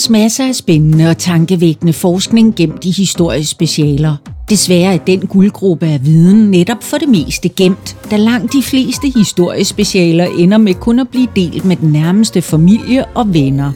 findes 0.00 0.10
masser 0.10 0.48
af 0.48 0.54
spændende 0.54 1.10
og 1.10 1.18
tankevækkende 1.18 1.92
forskning 1.92 2.54
gemt 2.54 2.84
i 2.84 2.90
historiespecialer. 2.90 4.16
Desværre 4.50 4.94
er 4.94 4.98
den 4.98 5.20
guldgruppe 5.20 5.86
af 5.86 6.04
viden 6.04 6.50
netop 6.50 6.82
for 6.82 6.96
det 6.96 7.08
meste 7.08 7.48
gemt, 7.48 7.96
da 8.10 8.16
langt 8.16 8.52
de 8.52 8.62
fleste 8.62 9.08
historiespecialer 9.16 10.26
ender 10.38 10.58
med 10.58 10.74
kun 10.74 10.98
at 10.98 11.08
blive 11.08 11.28
delt 11.36 11.64
med 11.64 11.76
den 11.76 11.92
nærmeste 11.92 12.42
familie 12.42 13.04
og 13.04 13.34
venner. 13.34 13.72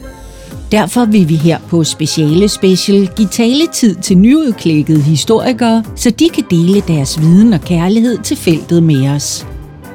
Derfor 0.71 1.05
vil 1.05 1.29
vi 1.29 1.35
her 1.35 1.59
på 1.69 1.83
Speciale 1.83 2.49
Special 2.49 3.09
give 3.15 3.27
taletid 3.27 3.95
til 3.95 4.17
nyudklækkede 4.17 5.01
historikere, 5.01 5.83
så 5.95 6.09
de 6.09 6.29
kan 6.29 6.43
dele 6.49 6.83
deres 6.87 7.21
viden 7.21 7.53
og 7.53 7.61
kærlighed 7.61 8.17
til 8.23 8.37
feltet 8.37 8.83
med 8.83 9.09
os. 9.09 9.47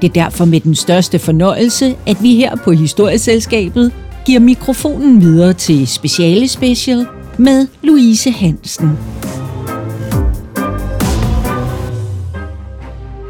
Det 0.03 0.09
er 0.09 0.13
derfor 0.13 0.45
med 0.45 0.61
den 0.61 0.75
største 0.75 1.19
fornøjelse, 1.19 1.97
at 2.07 2.23
vi 2.23 2.35
her 2.35 2.57
på 2.57 2.73
Historieselskabet 2.73 3.93
giver 4.27 4.41
mikrofonen 4.41 5.21
videre 5.21 5.53
til 5.53 5.87
Speciale 5.87 6.49
Special 6.49 7.07
med 7.39 7.67
Louise 7.83 8.31
Hansen. 8.31 8.91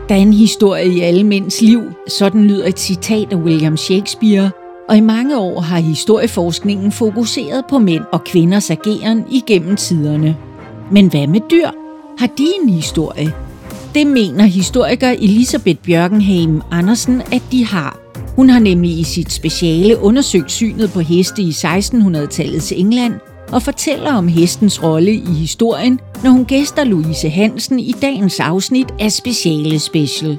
Der 0.08 0.16
er 0.16 0.20
en 0.20 0.32
historie 0.32 0.86
i 0.86 1.00
alle 1.00 1.24
mænds 1.24 1.62
liv, 1.62 1.82
sådan 2.08 2.44
lyder 2.44 2.66
et 2.66 2.78
citat 2.78 3.32
af 3.32 3.36
William 3.36 3.76
Shakespeare, 3.76 4.50
og 4.88 4.96
i 4.96 5.00
mange 5.00 5.38
år 5.38 5.60
har 5.60 5.80
historieforskningen 5.80 6.92
fokuseret 6.92 7.64
på 7.70 7.78
mænd 7.78 8.04
og 8.12 8.24
kvinders 8.24 8.70
ageren 8.70 9.24
igennem 9.30 9.76
tiderne. 9.76 10.36
Men 10.90 11.10
hvad 11.10 11.26
med 11.26 11.40
dyr? 11.50 11.68
Har 12.18 12.26
de 12.26 12.46
en 12.62 12.68
historie? 12.68 13.34
Det 13.94 14.06
mener 14.06 14.44
historiker 14.44 15.10
Elisabeth 15.10 15.78
Bjørkenheim 15.78 16.62
Andersen, 16.70 17.22
at 17.32 17.42
de 17.52 17.66
har. 17.66 17.99
Hun 18.40 18.50
har 18.50 18.58
nemlig 18.58 18.98
i 18.98 19.04
sit 19.04 19.32
speciale 19.32 19.98
undersøgt 19.98 20.50
synet 20.50 20.90
på 20.92 21.00
heste 21.00 21.42
i 21.42 21.50
1600-tallets 21.50 22.72
England 22.72 23.14
og 23.52 23.62
fortæller 23.62 24.12
om 24.12 24.28
hestens 24.28 24.82
rolle 24.82 25.12
i 25.12 25.32
historien, 25.38 26.00
når 26.24 26.30
hun 26.30 26.44
gæster 26.44 26.84
Louise 26.84 27.28
Hansen 27.30 27.78
i 27.80 27.94
dagens 28.02 28.40
afsnit 28.40 28.86
af 29.00 29.12
Speciale 29.12 29.78
Special. 29.78 30.38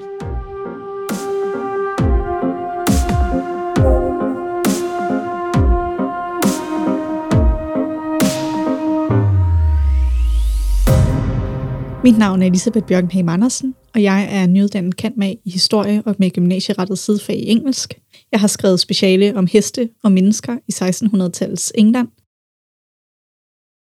Mit 12.03 12.17
navn 12.17 12.41
er 12.41 12.45
Elisabeth 12.45 12.85
Bjørkenheim 12.85 13.29
Andersen, 13.29 13.75
og 13.93 14.03
jeg 14.03 14.27
er 14.31 14.47
nyuddannet 14.47 14.95
kant 14.97 15.17
med 15.17 15.35
i 15.45 15.51
historie 15.51 16.03
og 16.05 16.15
med 16.19 16.31
gymnasierettet 16.31 16.99
sidefag 16.99 17.35
i 17.35 17.49
engelsk. 17.49 17.99
Jeg 18.31 18.39
har 18.39 18.47
skrevet 18.47 18.79
speciale 18.79 19.35
om 19.35 19.47
heste 19.47 19.89
og 20.03 20.11
mennesker 20.11 20.57
i 20.67 20.71
1600-tallets 20.71 21.71
England. 21.75 22.07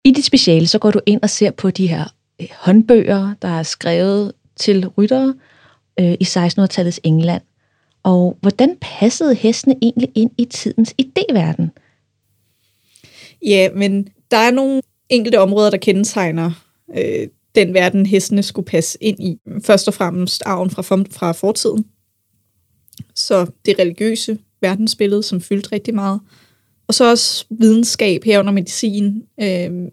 I 0.05 0.11
dit 0.11 0.25
speciale 0.25 0.67
så 0.67 0.79
går 0.79 0.91
du 0.91 1.01
ind 1.07 1.23
og 1.23 1.31
ser 1.31 1.51
på 1.51 1.71
de 1.71 1.87
her 1.87 2.05
øh, 2.43 2.49
håndbøger, 2.59 3.35
der 3.43 3.49
er 3.49 3.63
skrevet 3.63 4.33
til 4.57 4.89
ryttere 4.89 5.35
øh, 6.01 6.13
i 6.21 6.25
1600-tallets 6.25 7.01
England. 7.03 7.43
Og 8.03 8.39
hvordan 8.41 8.77
passede 8.81 9.35
hestene 9.35 9.77
egentlig 9.83 10.11
ind 10.15 10.31
i 10.39 10.45
tidens 10.45 10.95
idéverden? 11.03 11.69
Ja, 13.47 13.69
men 13.75 14.09
der 14.31 14.37
er 14.37 14.51
nogle 14.51 14.83
enkelte 15.09 15.41
områder, 15.41 15.71
der 15.71 15.79
kendetegner 15.79 16.51
øh, 16.97 17.29
den 17.59 17.75
verden, 17.75 18.07
hestene 18.07 18.43
skulle 18.43 18.67
passe 18.67 18.99
ind 19.01 19.21
i. 19.21 19.39
Først 19.65 19.89
og 19.89 19.95
fremmest 19.95 20.43
arven 20.47 20.71
fra, 20.71 20.83
fra 21.11 21.33
fortiden. 21.33 21.85
Så 23.15 23.47
det 23.67 23.79
religiøse 23.79 24.39
verdensbillede, 24.61 25.23
som 25.23 25.41
fyldte 25.41 25.73
rigtig 25.73 25.95
meget. 25.95 26.21
Og 26.89 26.95
så 26.95 27.11
også 27.11 27.47
videnskab 27.51 28.25
herunder 28.25 28.53
medicin, 28.53 29.23
øh, 29.41 29.89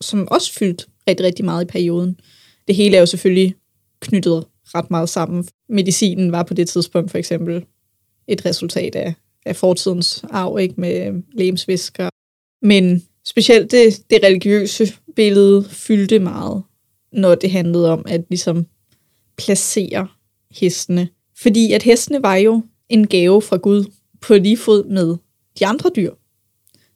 som 0.00 0.28
også 0.30 0.52
fyldte 0.52 0.86
rigtig, 1.08 1.26
rigtig 1.26 1.44
meget 1.44 1.64
i 1.64 1.66
perioden. 1.66 2.20
Det 2.68 2.76
hele 2.76 2.96
er 2.96 3.00
jo 3.00 3.06
selvfølgelig 3.06 3.54
knyttet 4.00 4.44
ret 4.64 4.90
meget 4.90 5.08
sammen. 5.08 5.48
Medicinen 5.68 6.32
var 6.32 6.42
på 6.42 6.54
det 6.54 6.68
tidspunkt 6.68 7.10
for 7.10 7.18
eksempel 7.18 7.64
et 8.28 8.44
resultat 8.44 8.94
af, 8.94 9.14
af 9.46 9.56
fortidens 9.56 10.24
arv 10.30 10.58
ikke 10.58 10.74
med 10.78 11.22
lemsvisker. 11.32 12.08
Men 12.62 13.02
specielt 13.26 13.70
det, 13.70 14.02
det 14.10 14.22
religiøse 14.22 14.92
billede 15.16 15.64
fyldte 15.64 16.18
meget 16.18 16.62
når 17.14 17.34
det 17.34 17.50
handlede 17.50 17.90
om 17.90 18.04
at 18.08 18.24
ligesom 18.28 18.66
placere 19.36 20.08
hestene. 20.50 21.08
Fordi 21.42 21.72
at 21.72 21.82
hestene 21.82 22.22
var 22.22 22.36
jo 22.36 22.62
en 22.88 23.06
gave 23.06 23.42
fra 23.42 23.56
Gud 23.56 23.84
på 24.20 24.34
lige 24.34 24.56
fod 24.56 24.84
med 24.84 25.16
de 25.58 25.66
andre 25.66 25.90
dyr. 25.96 26.14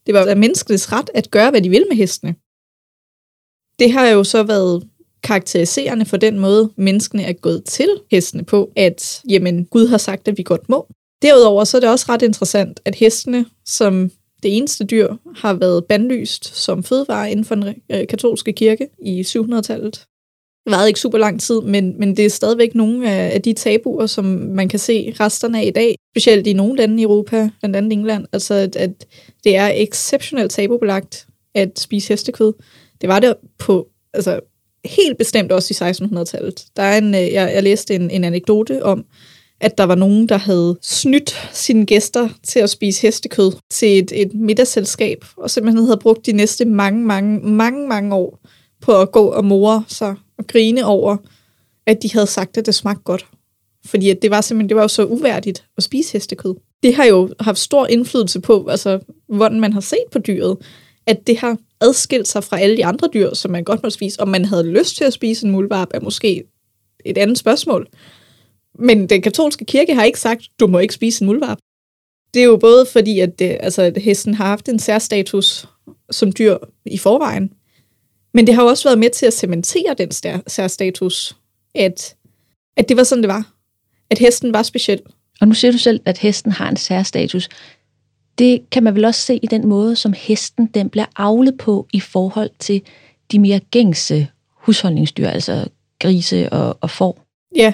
Det 0.07 0.15
var 0.15 0.35
menneskets 0.35 0.93
ret 0.93 1.11
at 1.15 1.31
gøre, 1.31 1.51
hvad 1.51 1.63
de 1.63 1.69
ville 1.69 1.87
med 1.89 1.97
hestene. 1.97 2.35
Det 3.79 3.93
har 3.93 4.07
jo 4.09 4.25
så 4.25 4.43
været 4.43 4.89
karakteriserende 5.23 6.07
for 6.07 6.17
den 6.17 6.39
måde, 6.39 6.73
menneskene 6.77 7.23
er 7.23 7.33
gået 7.33 7.65
til 7.65 7.89
hestene 8.11 8.45
på, 8.45 8.73
at 8.77 9.23
jamen, 9.29 9.65
Gud 9.65 9.87
har 9.87 9.99
sagt, 9.99 10.29
at 10.29 10.39
vi 10.39 10.43
godt 10.43 10.69
må. 10.69 10.89
Derudover 11.23 11.65
så 11.65 11.77
er 11.77 11.81
det 11.81 11.91
også 11.91 12.07
ret 12.09 12.23
interessant, 12.23 12.81
at 12.85 12.95
hestene, 12.95 13.47
som 13.67 14.11
det 14.43 14.57
eneste 14.57 14.85
dyr, 14.85 15.15
har 15.37 15.55
været 15.55 15.85
bandlyst 15.85 16.57
som 16.57 16.83
fødevare 16.83 17.31
inden 17.31 17.45
for 17.45 17.55
den 17.55 17.75
øh, 17.93 18.07
katolske 18.07 18.53
kirke 18.53 18.89
i 19.03 19.21
700-tallet. 19.21 20.07
Det 20.65 20.73
varede 20.73 20.89
ikke 20.89 21.01
super 21.01 21.19
lang 21.19 21.41
tid, 21.41 21.61
men, 21.61 21.99
men 21.99 22.17
det 22.17 22.25
er 22.25 22.31
stadigvæk 22.31 22.75
nogle 22.75 23.11
af, 23.11 23.35
af 23.35 23.43
de 23.43 23.53
tabuer, 23.53 24.07
som 24.07 24.25
man 24.25 24.69
kan 24.69 24.79
se 24.79 25.15
resterne 25.21 25.61
af 25.61 25.65
i 25.65 25.71
dag, 25.71 25.97
specielt 26.13 26.47
i 26.47 26.53
nogle 26.53 26.77
lande 26.77 27.01
i 27.01 27.03
Europa, 27.03 27.51
blandt 27.61 27.77
andet 27.77 27.93
England, 27.93 28.27
altså 28.33 28.55
at, 28.55 28.77
at 28.77 29.07
det 29.45 29.57
er 29.57 29.71
exceptionelt 29.75 30.51
tabubelagt 30.51 31.27
at 31.55 31.79
spise 31.79 32.09
hestekød. 32.09 32.53
Det 33.01 33.09
var 33.09 33.21
det 33.21 33.35
på, 33.59 33.89
altså 34.15 34.41
helt 34.85 35.19
bestemt 35.19 35.53
også 35.53 35.85
i 35.85 35.91
1600-tallet. 35.91 36.65
Der 36.77 36.83
er 36.83 36.99
en, 36.99 37.15
øh, 37.15 37.21
jeg, 37.21 37.51
jeg 37.55 37.63
læste 37.63 37.95
en, 37.95 38.11
en 38.11 38.25
anekdote 38.25 38.85
om, 38.85 39.05
at 39.61 39.79
der 39.79 39.85
var 39.85 39.95
nogen, 39.95 40.29
der 40.29 40.37
havde 40.37 40.79
snydt 40.83 41.51
sine 41.53 41.87
gæster 41.87 42.29
til 42.43 42.59
at 42.59 42.71
spise 42.71 43.03
hestekød 43.03 43.53
til 43.71 43.99
et, 43.99 44.13
et 44.15 44.35
middagsselskab, 44.35 45.25
og 45.37 45.51
simpelthen 45.51 45.85
havde 45.85 45.99
brugt 45.99 46.27
de 46.27 46.33
næste 46.33 46.65
mange, 46.65 47.07
mange, 47.07 47.41
mange, 47.41 47.89
mange 47.89 48.15
år 48.15 48.39
på 48.81 49.01
at 49.01 49.13
gå 49.13 49.27
og 49.27 49.45
more 49.45 49.85
sig 49.89 50.15
og 50.39 50.47
grine 50.47 50.85
over, 50.85 51.17
at 51.87 52.03
de 52.03 52.13
havde 52.13 52.27
sagt, 52.27 52.57
at 52.57 52.67
det 52.67 52.75
smagte 52.75 53.03
godt. 53.05 53.27
Fordi 53.87 54.11
at 54.11 54.23
det 54.23 54.31
var 54.31 54.41
simpelthen 54.41 54.69
det 54.69 54.77
var 54.77 54.83
jo 54.83 54.89
så 54.89 55.05
uværdigt 55.05 55.65
at 55.77 55.83
spise 55.83 56.13
hestekød. 56.13 56.55
Det 56.83 56.95
har 56.95 57.05
jo 57.05 57.31
haft 57.41 57.59
stor 57.59 57.87
indflydelse 57.87 58.41
på, 58.41 58.67
altså, 58.67 58.99
hvordan 59.29 59.61
man 59.61 59.73
har 59.73 59.81
set 59.81 60.05
på 60.13 60.19
dyret, 60.19 60.57
at 61.07 61.27
det 61.27 61.39
har 61.39 61.57
adskilt 61.81 62.29
sig 62.29 62.45
fra 62.45 62.61
alle 62.61 62.77
de 62.77 62.85
andre 62.85 63.09
dyr, 63.15 63.35
som 63.35 63.51
man 63.51 63.65
godt 63.65 63.83
må 63.83 63.91
spise. 63.91 64.21
Om 64.21 64.29
man 64.29 64.45
havde 64.45 64.73
lyst 64.73 64.97
til 64.97 65.05
at 65.05 65.13
spise 65.13 65.47
en 65.47 65.53
muldvarp, 65.53 65.89
er 65.95 66.01
måske 66.01 66.45
et 67.05 67.19
andet 67.19 67.39
spørgsmål. 67.39 67.89
Men 68.79 69.07
den 69.07 69.23
katolske 69.23 69.65
kirke 69.65 69.95
har 69.95 70.05
ikke 70.05 70.21
sagt, 70.21 70.43
du 70.61 70.67
må 70.67 70.79
ikke 70.79 70.95
spise 70.95 71.23
en 71.23 71.27
muldvarp. 71.27 71.59
Det 72.35 72.41
er 72.41 72.47
jo 72.47 72.57
både 72.57 72.87
fordi, 72.87 73.21
at, 73.21 73.39
det, 73.39 73.57
altså, 73.61 73.83
at 73.83 73.97
hesten 73.97 74.35
har 74.35 74.47
haft 74.47 74.69
en 74.69 74.79
særstatus 74.79 75.69
som 76.11 76.33
dyr 76.33 76.57
i 76.87 76.99
forvejen, 76.99 77.53
men 78.35 78.47
det 78.47 78.55
har 78.55 78.63
jo 78.63 78.69
også 78.69 78.89
været 78.89 78.99
med 78.99 79.11
til 79.11 79.27
at 79.27 79.33
cementere 79.33 79.95
den 79.99 80.11
særstatus, 80.47 81.37
at, 81.75 82.17
at 82.77 82.89
det 82.89 82.97
var 82.97 83.03
sådan, 83.03 83.23
det 83.23 83.29
var. 83.29 83.53
At 84.11 84.19
hesten 84.19 84.53
var 84.53 84.63
speciel. 84.63 85.01
Og 85.41 85.49
nu 85.49 85.55
siger 85.55 85.73
du 85.73 85.79
selv, 85.79 86.01
at 86.05 86.19
hesten 86.19 86.53
har 86.53 86.71
en 86.71 86.77
særstatus. 86.77 87.49
Det 88.39 88.71
kan 88.71 88.83
man 88.83 88.95
vel 88.95 89.05
også 89.05 89.21
se 89.21 89.37
i 89.37 89.47
den 89.47 89.67
måde, 89.67 89.97
som 89.97 90.13
hesten 90.13 90.67
den 90.67 90.89
bliver 90.89 91.07
avlet 91.17 91.59
på 91.59 91.87
i 91.93 92.01
forhold 92.01 92.51
til 92.59 92.83
de 93.33 93.39
mere 93.39 93.61
gængse 93.61 94.29
husholdningsdyr, 94.55 95.29
altså 95.29 95.69
grise 96.01 96.53
og, 96.53 96.79
og 96.81 96.91
får. 96.91 97.25
Ja, 97.57 97.73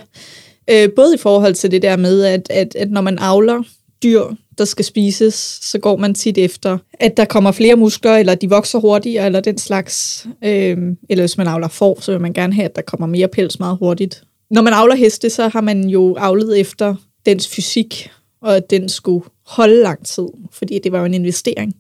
øh, 0.71 0.89
både 0.97 1.15
i 1.15 1.19
forhold 1.19 1.55
til 1.55 1.71
det 1.71 1.83
der 1.83 1.97
med, 1.97 2.23
at, 2.23 2.47
at, 2.51 2.75
at 2.75 2.91
når 2.91 3.01
man 3.01 3.19
avler 3.19 3.63
dyr, 4.03 4.23
der 4.59 4.65
skal 4.65 4.85
spises, 4.85 5.35
så 5.63 5.79
går 5.79 5.97
man 5.97 6.15
tit 6.15 6.39
efter, 6.39 6.79
at 6.93 7.17
der 7.17 7.25
kommer 7.25 7.53
flere 7.53 7.77
muskler, 7.77 8.17
eller 8.17 8.35
de 8.35 8.51
vokser 8.51 8.79
hurtigere, 8.79 9.27
eller 9.27 9.41
den 9.41 9.59
slags. 9.59 10.27
Øh, 10.45 10.79
eller 11.09 11.23
hvis 11.23 11.39
man 11.39 11.47
avler 11.47 11.69
får, 11.69 11.99
så 12.01 12.13
vil 12.13 12.21
man 12.21 12.33
gerne 12.33 12.55
have, 12.55 12.65
at 12.65 12.77
der 12.77 12.83
kommer 12.83 13.07
mere 13.07 13.29
pels 13.29 13.59
meget 13.59 13.79
hurtigt. 13.79 14.23
Når 14.51 14.63
man 14.63 14.73
avler 14.73 14.95
heste, 14.95 15.31
så 15.31 15.49
har 15.49 15.61
man 15.61 15.89
jo 15.89 16.17
avlet 16.19 16.61
efter 16.61 16.95
dens 17.27 17.49
fysik, 17.49 18.11
og 18.41 18.57
at 18.57 18.71
den 18.71 18.89
skulle 18.89 19.25
holde 19.47 19.83
lang 19.83 20.07
tid, 20.07 20.27
fordi 20.53 20.79
det 20.79 20.93
var 20.93 20.99
jo 20.99 21.05
en 21.05 21.15
investering. 21.15 21.77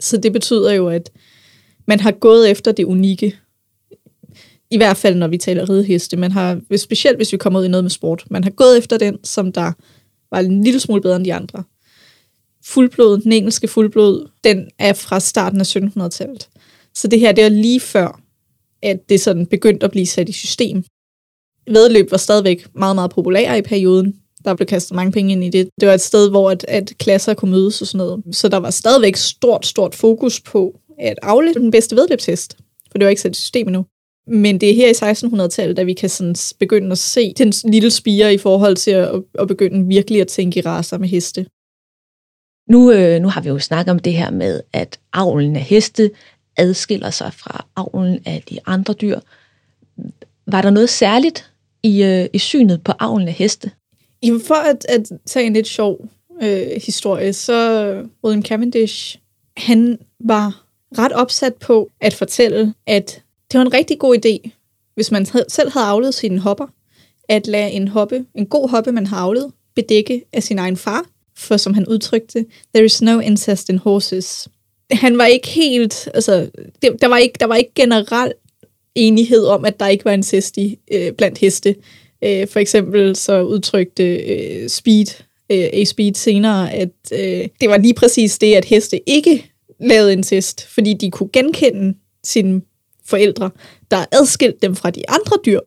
Så 0.00 0.16
det 0.16 0.32
betyder 0.32 0.72
jo, 0.72 0.88
at 0.88 1.10
man 1.86 2.00
har 2.00 2.10
gået 2.10 2.50
efter 2.50 2.72
det 2.72 2.84
unikke. 2.84 3.36
I 4.72 4.76
hvert 4.76 4.96
fald, 4.96 5.14
når 5.14 5.28
vi 5.28 5.38
taler 5.38 5.70
rideheste. 5.70 6.16
Man 6.16 6.32
har, 6.32 6.60
specielt 6.76 7.16
hvis 7.16 7.32
vi 7.32 7.36
kommer 7.36 7.60
ud 7.60 7.64
i 7.64 7.68
noget 7.68 7.84
med 7.84 7.90
sport, 7.90 8.24
man 8.30 8.44
har 8.44 8.50
gået 8.50 8.78
efter 8.78 8.98
den, 8.98 9.24
som 9.24 9.52
der 9.52 9.72
var 10.30 10.40
en 10.40 10.64
lille 10.64 10.80
smule 10.80 11.00
bedre 11.00 11.16
end 11.16 11.24
de 11.24 11.34
andre. 11.34 11.64
Fuldblod, 12.64 13.18
den 13.18 13.32
engelske 13.32 13.68
fuldblod, 13.68 14.28
den 14.44 14.68
er 14.78 14.92
fra 14.92 15.20
starten 15.20 15.60
af 15.60 15.76
1700-tallet. 15.76 16.48
Så 16.94 17.08
det 17.08 17.20
her, 17.20 17.32
det 17.32 17.44
er 17.44 17.48
lige 17.48 17.80
før, 17.80 18.20
at 18.82 19.08
det 19.08 19.20
sådan 19.20 19.46
begyndte 19.46 19.84
at 19.84 19.90
blive 19.90 20.06
sat 20.06 20.28
i 20.28 20.32
system. 20.32 20.84
Vedløb 21.70 22.10
var 22.10 22.18
stadigvæk 22.18 22.66
meget, 22.74 22.94
meget 22.96 23.10
populære 23.10 23.58
i 23.58 23.62
perioden. 23.62 24.16
Der 24.44 24.54
blev 24.54 24.66
kastet 24.66 24.96
mange 24.96 25.12
penge 25.12 25.32
ind 25.32 25.44
i 25.44 25.50
det. 25.50 25.68
Det 25.80 25.88
var 25.88 25.94
et 25.94 26.00
sted, 26.00 26.30
hvor 26.30 26.50
at, 26.50 26.64
at 26.68 26.92
klasser 26.98 27.34
kunne 27.34 27.50
mødes 27.50 27.80
og 27.80 27.86
sådan 27.86 28.06
noget. 28.06 28.22
Så 28.36 28.48
der 28.48 28.56
var 28.56 28.70
stadigvæk 28.70 29.16
stort, 29.16 29.66
stort 29.66 29.94
fokus 29.94 30.40
på 30.40 30.80
at 30.98 31.18
afle 31.22 31.54
den 31.54 31.70
bedste 31.70 31.96
vedløbshest. 31.96 32.56
For 32.90 32.98
det 32.98 33.04
var 33.04 33.10
ikke 33.10 33.22
sat 33.22 33.36
i 33.36 33.40
system 33.40 33.68
endnu. 33.68 33.84
Men 34.26 34.60
det 34.60 34.70
er 34.70 34.74
her 34.74 34.88
i 34.88 35.12
1600-tallet, 35.12 35.78
at 35.78 35.86
vi 35.86 35.92
kan 35.92 36.08
sådan 36.08 36.34
begynde 36.58 36.92
at 36.92 36.98
se 36.98 37.34
den 37.38 37.52
lille 37.64 37.90
spire 37.90 38.34
i 38.34 38.38
forhold 38.38 38.76
til 38.76 38.90
at, 38.90 39.22
at 39.38 39.48
begynde 39.48 39.86
virkelig 39.86 40.20
at 40.20 40.28
tænke 40.28 40.58
i 40.58 40.62
raser 40.62 40.98
med 40.98 41.08
heste. 41.08 41.46
Nu, 42.68 42.92
øh, 42.92 43.22
nu 43.22 43.28
har 43.28 43.40
vi 43.40 43.48
jo 43.48 43.58
snakket 43.58 43.90
om 43.90 43.98
det 43.98 44.12
her 44.12 44.30
med, 44.30 44.60
at 44.72 45.00
avlen 45.12 45.56
af 45.56 45.62
heste 45.62 46.10
adskiller 46.56 47.10
sig 47.10 47.32
fra 47.32 47.66
avlen 47.76 48.22
af 48.26 48.42
de 48.50 48.58
andre 48.66 48.94
dyr. 48.94 49.20
Var 50.46 50.62
der 50.62 50.70
noget 50.70 50.90
særligt 50.90 51.52
i, 51.82 52.02
øh, 52.02 52.28
i 52.32 52.38
synet 52.38 52.84
på 52.84 52.92
avlen 52.98 53.28
af 53.28 53.34
heste? 53.34 53.70
Jamen 54.22 54.40
for 54.40 54.54
at, 54.54 54.86
at 54.88 55.10
tage 55.26 55.46
en 55.46 55.52
lidt 55.52 55.66
sjov 55.66 56.08
øh, 56.42 56.66
historie, 56.86 57.32
så 57.32 57.92
William 58.24 58.44
Cavendish, 58.44 59.18
han 59.56 59.98
var 60.20 60.64
ret 60.98 61.12
opsat 61.12 61.54
på 61.54 61.90
at 62.00 62.14
fortælle, 62.14 62.74
at 62.86 63.22
det 63.52 63.58
var 63.58 63.64
en 63.64 63.74
rigtig 63.74 63.98
god 63.98 64.16
idé, 64.16 64.50
hvis 64.94 65.10
man 65.10 65.26
selv 65.48 65.70
havde 65.70 65.86
afledt 65.86 66.14
sine 66.14 66.38
hopper, 66.38 66.66
at 67.28 67.46
lade 67.46 67.70
en 67.70 67.88
hoppe, 67.88 68.24
en 68.34 68.46
god 68.46 68.68
hoppe, 68.68 68.92
man 68.92 69.06
har 69.06 69.16
afledt, 69.16 69.54
bedække 69.74 70.24
af 70.32 70.42
sin 70.42 70.58
egen 70.58 70.76
far, 70.76 71.06
for 71.36 71.56
som 71.56 71.74
han 71.74 71.88
udtrykte, 71.88 72.46
there 72.74 72.84
is 72.84 73.02
no 73.02 73.20
incest 73.20 73.68
in 73.68 73.78
horses. 73.78 74.48
Han 74.90 75.18
var 75.18 75.26
ikke 75.26 75.48
helt, 75.48 76.08
altså, 76.14 76.50
det, 76.82 76.92
der, 77.00 77.06
var 77.06 77.16
ikke, 77.16 77.36
der 77.40 77.46
var 77.46 77.56
ikke 77.56 77.72
generel 77.74 78.32
enighed 78.94 79.44
om, 79.44 79.64
at 79.64 79.80
der 79.80 79.88
ikke 79.88 80.04
var 80.04 80.12
incest 80.12 80.56
i, 80.56 80.78
øh, 80.92 81.12
blandt 81.12 81.38
heste. 81.38 81.76
Øh, 82.24 82.48
for 82.48 82.58
eksempel 82.58 83.16
så 83.16 83.42
udtrykte 83.42 84.16
øh, 84.16 84.68
Speed, 84.68 85.06
øh, 85.50 85.68
A-Speed 85.72 86.14
senere, 86.14 86.72
at 86.72 86.90
øh, 87.12 87.48
det 87.60 87.68
var 87.68 87.78
lige 87.78 87.94
præcis 87.94 88.38
det, 88.38 88.54
at 88.54 88.64
heste 88.64 89.10
ikke 89.10 89.50
lavede 89.80 90.12
incest, 90.12 90.66
fordi 90.66 90.94
de 90.94 91.10
kunne 91.10 91.30
genkende 91.32 91.94
sin 92.24 92.62
forældre, 93.12 93.50
der 93.90 94.04
adskilte 94.12 94.58
dem 94.62 94.74
fra 94.76 94.90
de 94.90 95.10
andre 95.10 95.38
dyr. 95.46 95.60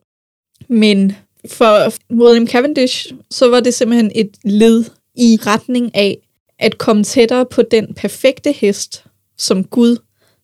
Men 0.68 1.16
for 1.48 1.92
William 2.12 2.46
Cavendish, 2.46 3.12
så 3.30 3.48
var 3.48 3.60
det 3.60 3.74
simpelthen 3.74 4.10
et 4.14 4.30
led 4.44 4.84
i 5.14 5.38
retning 5.46 5.94
af 5.94 6.18
at 6.58 6.78
komme 6.78 7.04
tættere 7.04 7.46
på 7.46 7.62
den 7.62 7.94
perfekte 7.94 8.52
hest, 8.52 9.04
som 9.38 9.64
Gud 9.64 9.96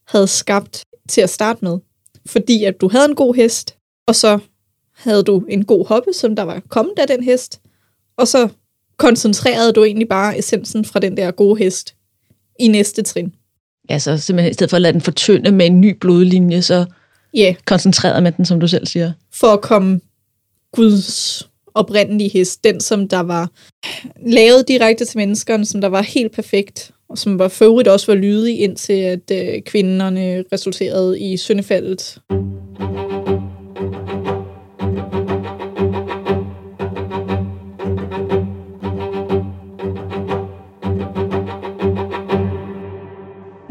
havde 0.07 0.27
skabt 0.27 0.85
til 1.09 1.21
at 1.21 1.31
starte 1.31 1.65
med. 1.65 1.79
Fordi 2.27 2.65
at 2.65 2.81
du 2.81 2.89
havde 2.89 3.05
en 3.05 3.15
god 3.15 3.35
hest, 3.35 3.77
og 4.07 4.15
så 4.15 4.39
havde 4.95 5.23
du 5.23 5.45
en 5.49 5.65
god 5.65 5.87
hoppe, 5.87 6.13
som 6.13 6.37
der 6.37 6.43
var 6.43 6.63
kommet 6.69 6.99
af 6.99 7.07
den 7.07 7.23
hest, 7.25 7.61
og 8.17 8.29
så 8.29 8.49
koncentrerede 8.97 9.73
du 9.73 9.85
egentlig 9.85 10.09
bare 10.09 10.39
essensen 10.39 10.85
fra 10.85 11.01
den 11.01 11.17
der 11.17 11.31
gode 11.31 11.59
hest 11.59 11.95
i 12.61 12.69
næste 12.69 13.03
trin. 13.03 13.35
Altså 13.88 14.17
simpelthen 14.17 14.50
i 14.50 14.55
stedet 14.55 14.70
for 14.70 14.76
at 14.76 14.82
lade 14.82 14.93
den 14.93 15.00
fortynde 15.00 15.52
med 15.52 15.67
en 15.67 15.81
ny 15.81 15.96
blodlinje, 16.00 16.62
så 16.62 16.84
yeah. 17.38 17.55
koncentrerede 17.64 18.20
man 18.20 18.32
den, 18.37 18.44
som 18.44 18.61
du 18.61 18.69
selv 18.69 18.87
siger. 18.87 19.12
For 19.34 19.46
at 19.46 19.61
komme 19.61 20.00
Guds 20.73 21.49
oprindelige 21.75 22.31
hest, 22.31 22.64
den 22.64 22.81
som 22.81 23.08
der 23.08 23.20
var 23.20 23.50
lavet 24.26 24.69
direkte 24.69 25.05
til 25.05 25.19
menneskerne, 25.19 25.64
som 25.64 25.81
der 25.81 25.88
var 25.88 26.02
helt 26.02 26.32
perfekt, 26.32 26.90
og 27.08 27.19
som 27.19 27.38
var 27.38 27.49
for 27.49 27.90
også 27.90 28.06
var 28.06 28.14
lydig, 28.14 28.61
indtil 28.61 28.93
at 28.93 29.31
øh, 29.32 29.62
kvinderne 29.62 30.44
resulterede 30.52 31.20
i 31.20 31.37
syndefaldet. 31.37 32.19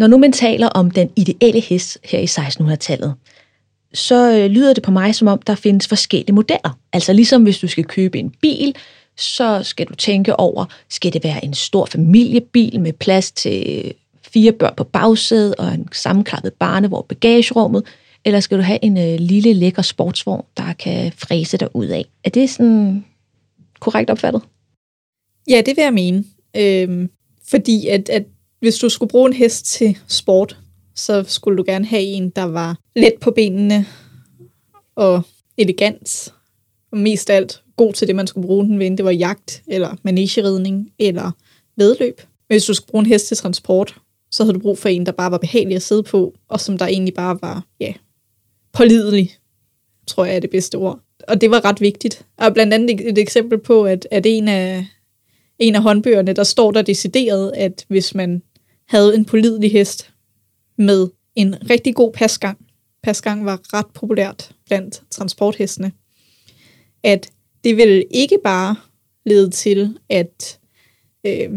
Når 0.01 0.07
nu 0.07 0.17
man 0.17 0.31
taler 0.31 0.67
om 0.67 0.91
den 0.91 1.09
ideelle 1.15 1.59
hest 1.61 1.97
her 2.03 2.19
i 2.19 2.25
1600-tallet, 2.25 3.13
så 3.93 4.37
øh, 4.37 4.45
lyder 4.45 4.73
det 4.73 4.83
på 4.83 4.91
mig, 4.91 5.15
som 5.15 5.27
om 5.27 5.41
der 5.41 5.55
findes 5.55 5.87
forskellige 5.87 6.35
modeller. 6.35 6.79
Altså 6.93 7.13
ligesom 7.13 7.43
hvis 7.43 7.59
du 7.59 7.67
skal 7.67 7.83
købe 7.83 8.19
en 8.19 8.29
bil, 8.41 8.75
så 9.17 9.63
skal 9.63 9.87
du 9.87 9.95
tænke 9.95 10.39
over, 10.39 10.65
skal 10.89 11.13
det 11.13 11.23
være 11.23 11.45
en 11.45 11.53
stor 11.53 11.85
familiebil 11.85 12.79
med 12.79 12.93
plads 12.93 13.31
til 13.31 13.85
øh, 13.85 13.91
fire 14.33 14.51
børn 14.51 14.73
på 14.77 14.83
bagsædet 14.83 15.55
og 15.55 15.73
en 15.73 15.87
sammenklappet 15.91 16.53
barnevogn 16.53 17.07
bagagerummet, 17.07 17.83
eller 18.25 18.39
skal 18.39 18.57
du 18.57 18.63
have 18.63 18.79
en 18.81 18.97
øh, 18.97 19.19
lille 19.19 19.53
lækker 19.53 19.81
sportsvogn, 19.81 20.45
der 20.57 20.73
kan 20.73 21.11
fræse 21.17 21.57
dig 21.57 21.75
ud 21.75 21.85
af? 21.85 22.05
Er 22.23 22.29
det 22.29 22.49
sådan 22.49 23.05
korrekt 23.79 24.09
opfattet? 24.09 24.41
Ja, 25.49 25.61
det 25.65 25.77
vil 25.77 25.83
jeg 25.83 25.93
mene. 25.93 26.23
Øhm, 26.57 27.09
fordi 27.49 27.87
at, 27.87 28.09
at 28.09 28.23
hvis 28.61 28.77
du 28.77 28.89
skulle 28.89 29.09
bruge 29.09 29.27
en 29.27 29.33
hest 29.33 29.65
til 29.65 29.97
sport, 30.07 30.57
så 30.95 31.23
skulle 31.27 31.57
du 31.57 31.63
gerne 31.67 31.85
have 31.85 32.01
en, 32.01 32.29
der 32.29 32.43
var 32.43 32.77
let 32.95 33.13
på 33.21 33.31
benene 33.31 33.85
og 34.95 35.21
elegant. 35.57 36.33
Og 36.91 36.97
mest 36.97 37.29
af 37.29 37.35
alt 37.35 37.63
god 37.75 37.93
til 37.93 38.07
det, 38.07 38.15
man 38.15 38.27
skulle 38.27 38.47
bruge 38.47 38.65
den 38.65 38.79
ved. 38.79 38.97
Det 38.97 39.05
var 39.05 39.11
jagt, 39.11 39.63
eller 39.67 39.95
manegeridning, 40.03 40.91
eller 40.99 41.31
vedløb. 41.77 42.21
Men 42.49 42.53
hvis 42.53 42.65
du 42.65 42.73
skulle 42.73 42.91
bruge 42.91 43.01
en 43.01 43.05
hest 43.11 43.27
til 43.27 43.37
transport, 43.37 43.95
så 44.31 44.43
havde 44.43 44.53
du 44.53 44.59
brug 44.59 44.77
for 44.77 44.89
en, 44.89 45.05
der 45.05 45.11
bare 45.11 45.31
var 45.31 45.37
behagelig 45.37 45.75
at 45.75 45.81
sidde 45.81 46.03
på, 46.03 46.33
og 46.49 46.59
som 46.59 46.77
der 46.77 46.85
egentlig 46.85 47.13
bare 47.13 47.37
var, 47.41 47.65
ja, 47.79 47.93
pålidelig, 48.73 49.31
tror 50.07 50.25
jeg 50.25 50.35
er 50.35 50.39
det 50.39 50.49
bedste 50.49 50.75
ord. 50.75 50.99
Og 51.27 51.41
det 51.41 51.51
var 51.51 51.65
ret 51.65 51.81
vigtigt. 51.81 52.25
Og 52.37 52.53
blandt 52.53 52.73
andet 52.73 53.09
et 53.09 53.17
eksempel 53.17 53.57
på, 53.57 53.85
at, 53.85 54.07
at 54.11 54.25
en, 54.25 54.47
af, 54.47 54.85
en 55.59 55.75
af 55.75 55.81
håndbøgerne, 55.81 56.33
der 56.33 56.43
står 56.43 56.71
der 56.71 56.81
decideret, 56.81 57.51
at 57.55 57.85
hvis 57.87 58.15
man 58.15 58.41
havde 58.91 59.15
en 59.15 59.25
pålidelig 59.25 59.71
hest 59.71 60.13
med 60.77 61.09
en 61.35 61.69
rigtig 61.69 61.95
god 61.95 62.13
pasgang, 62.13 62.57
pasgang 63.03 63.45
var 63.45 63.59
ret 63.73 63.85
populært 63.93 64.55
blandt 64.65 65.03
transporthestene, 65.09 65.91
at 67.03 67.29
det 67.63 67.77
ville 67.77 68.03
ikke 68.11 68.37
bare 68.43 68.75
lede 69.25 69.49
til, 69.49 69.97
at 70.09 70.59
øh, 71.25 71.49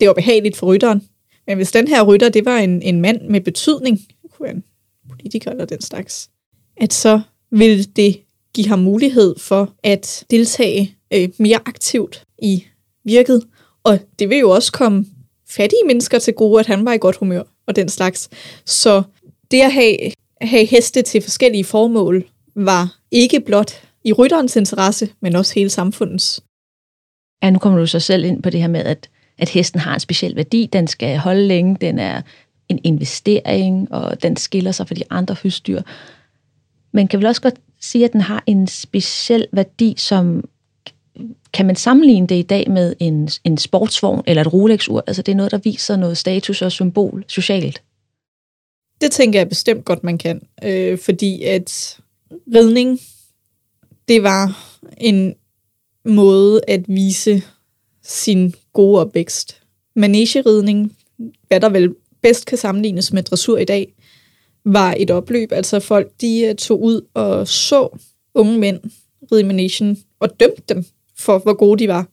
det 0.00 0.08
var 0.08 0.14
behageligt 0.14 0.56
for 0.56 0.66
rytteren, 0.66 1.08
men 1.46 1.56
hvis 1.56 1.72
den 1.72 1.88
her 1.88 2.02
rytter, 2.02 2.28
det 2.28 2.44
var 2.44 2.58
en, 2.58 2.82
en 2.82 3.00
mand 3.00 3.20
med 3.28 3.40
betydning, 3.40 4.00
kunne 4.30 4.44
være 4.44 4.54
en 4.54 4.64
politiker 5.10 5.50
eller 5.50 5.64
den 5.64 5.80
slags, 5.80 6.30
at 6.76 6.92
så 6.92 7.20
ville 7.50 7.84
det 7.84 8.20
give 8.54 8.68
ham 8.68 8.78
mulighed 8.78 9.38
for 9.38 9.74
at 9.82 10.24
deltage 10.30 10.96
øh, 11.14 11.28
mere 11.38 11.58
aktivt 11.66 12.24
i 12.42 12.64
virket. 13.04 13.42
Og 13.84 13.98
det 14.18 14.28
vil 14.28 14.38
jo 14.38 14.50
også 14.50 14.72
komme 14.72 15.06
fattige 15.56 15.86
mennesker 15.86 16.18
til 16.18 16.34
gode, 16.34 16.60
at 16.60 16.66
han 16.66 16.84
var 16.84 16.92
i 16.92 16.98
godt 16.98 17.16
humør 17.16 17.42
og 17.66 17.76
den 17.76 17.88
slags. 17.88 18.28
Så 18.66 19.02
det 19.50 19.60
at 19.60 19.72
have, 19.72 19.96
have 20.40 20.66
heste 20.66 21.02
til 21.02 21.22
forskellige 21.22 21.64
formål 21.64 22.24
var 22.54 22.96
ikke 23.10 23.40
blot 23.40 23.72
i 24.04 24.12
rytterens 24.12 24.56
interesse, 24.56 25.08
men 25.20 25.36
også 25.36 25.54
hele 25.54 25.70
samfundets. 25.70 26.40
Ja, 27.42 27.50
nu 27.50 27.58
kommer 27.58 27.78
du 27.78 27.86
så 27.86 28.00
selv 28.00 28.24
ind 28.24 28.42
på 28.42 28.50
det 28.50 28.60
her 28.60 28.68
med, 28.68 28.84
at, 28.84 29.10
at 29.38 29.48
hesten 29.48 29.80
har 29.80 29.94
en 29.94 30.00
speciel 30.00 30.36
værdi. 30.36 30.68
Den 30.72 30.86
skal 30.86 31.18
holde 31.18 31.46
længe, 31.46 31.76
den 31.80 31.98
er 31.98 32.22
en 32.68 32.80
investering, 32.84 33.92
og 33.92 34.22
den 34.22 34.36
skiller 34.36 34.72
sig 34.72 34.88
fra 34.88 34.94
de 34.94 35.02
andre 35.10 35.36
husdyr. 35.42 35.82
Men 36.92 37.08
kan 37.08 37.18
vel 37.18 37.26
også 37.26 37.42
godt 37.42 37.54
sige, 37.80 38.04
at 38.04 38.12
den 38.12 38.20
har 38.20 38.44
en 38.46 38.66
speciel 38.66 39.46
værdi, 39.52 39.94
som 39.98 40.48
kan 41.52 41.66
man 41.66 41.76
sammenligne 41.76 42.26
det 42.26 42.34
i 42.34 42.42
dag 42.42 42.70
med 42.70 42.94
en, 42.98 43.28
en 43.44 43.58
sportsvogn 43.58 44.22
eller 44.26 44.40
et 44.40 44.52
Rolex-ur? 44.52 45.04
Altså 45.06 45.22
det 45.22 45.32
er 45.32 45.36
noget, 45.36 45.52
der 45.52 45.58
viser 45.58 45.96
noget 45.96 46.18
status 46.18 46.62
og 46.62 46.72
symbol 46.72 47.24
socialt. 47.28 47.82
Det 49.00 49.12
tænker 49.12 49.40
jeg 49.40 49.48
bestemt 49.48 49.84
godt, 49.84 50.04
man 50.04 50.18
kan. 50.18 50.42
Øh, 50.64 50.98
fordi 50.98 51.42
at 51.42 51.98
ridning, 52.54 53.00
det 54.08 54.22
var 54.22 54.58
en 54.96 55.34
måde 56.04 56.60
at 56.68 56.84
vise 56.88 57.42
sin 58.02 58.54
gode 58.72 59.00
opvækst. 59.00 59.62
Manegeridning, 59.96 60.96
hvad 61.48 61.60
der 61.60 61.68
vel 61.68 61.94
bedst 62.22 62.46
kan 62.46 62.58
sammenlignes 62.58 63.12
med 63.12 63.22
dressur 63.22 63.58
i 63.58 63.64
dag, 63.64 63.94
var 64.64 64.94
et 64.98 65.10
opløb. 65.10 65.52
Altså 65.52 65.80
folk, 65.80 66.12
de 66.20 66.40
øh, 66.40 66.54
tog 66.54 66.82
ud 66.82 67.00
og 67.14 67.48
så 67.48 67.98
unge 68.34 68.58
mænd 68.58 68.80
ride 69.32 69.40
i 69.40 69.44
manesien 69.44 69.98
og 70.20 70.40
dømte 70.40 70.62
dem 70.68 70.84
for, 71.22 71.38
hvor 71.38 71.54
gode 71.54 71.78
de 71.78 71.88
var. 71.88 72.06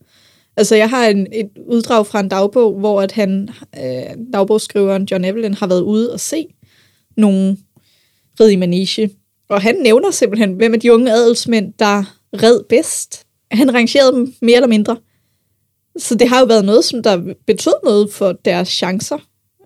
Altså, 0.58 0.76
jeg 0.76 0.90
har 0.90 1.08
en, 1.08 1.28
et 1.34 1.50
uddrag 1.68 2.06
fra 2.06 2.20
en 2.20 2.30
dagbog, 2.30 2.80
hvor 2.80 3.02
at 3.02 3.12
han, 3.12 3.50
øh, 3.78 4.18
dagbogsskriveren 4.34 5.08
John 5.12 5.26
Evelyn 5.26 5.54
har 5.54 5.68
været 5.68 5.82
ude 5.82 6.14
og 6.14 6.20
se 6.20 6.48
nogle 7.18 7.58
rid 8.40 8.50
i 8.50 8.56
manege. 8.56 9.10
Og 9.50 9.62
han 9.62 9.76
nævner 9.76 10.12
simpelthen, 10.12 10.54
hvem 10.54 10.74
af 10.74 10.80
de 10.80 10.94
unge 10.94 11.12
adelsmænd, 11.12 11.74
der 11.80 12.04
red 12.34 12.64
bedst. 12.70 13.26
Han 13.52 13.74
rangerede 13.74 14.12
dem 14.12 14.34
mere 14.42 14.56
eller 14.56 14.68
mindre. 14.68 14.98
Så 15.98 16.16
det 16.16 16.30
har 16.30 16.40
jo 16.40 16.46
været 16.46 16.66
noget, 16.66 16.86
som 16.86 17.04
der 17.04 17.34
betød 17.48 17.74
noget 17.84 18.14
for 18.14 18.32
deres 18.32 18.68
chancer 18.68 19.18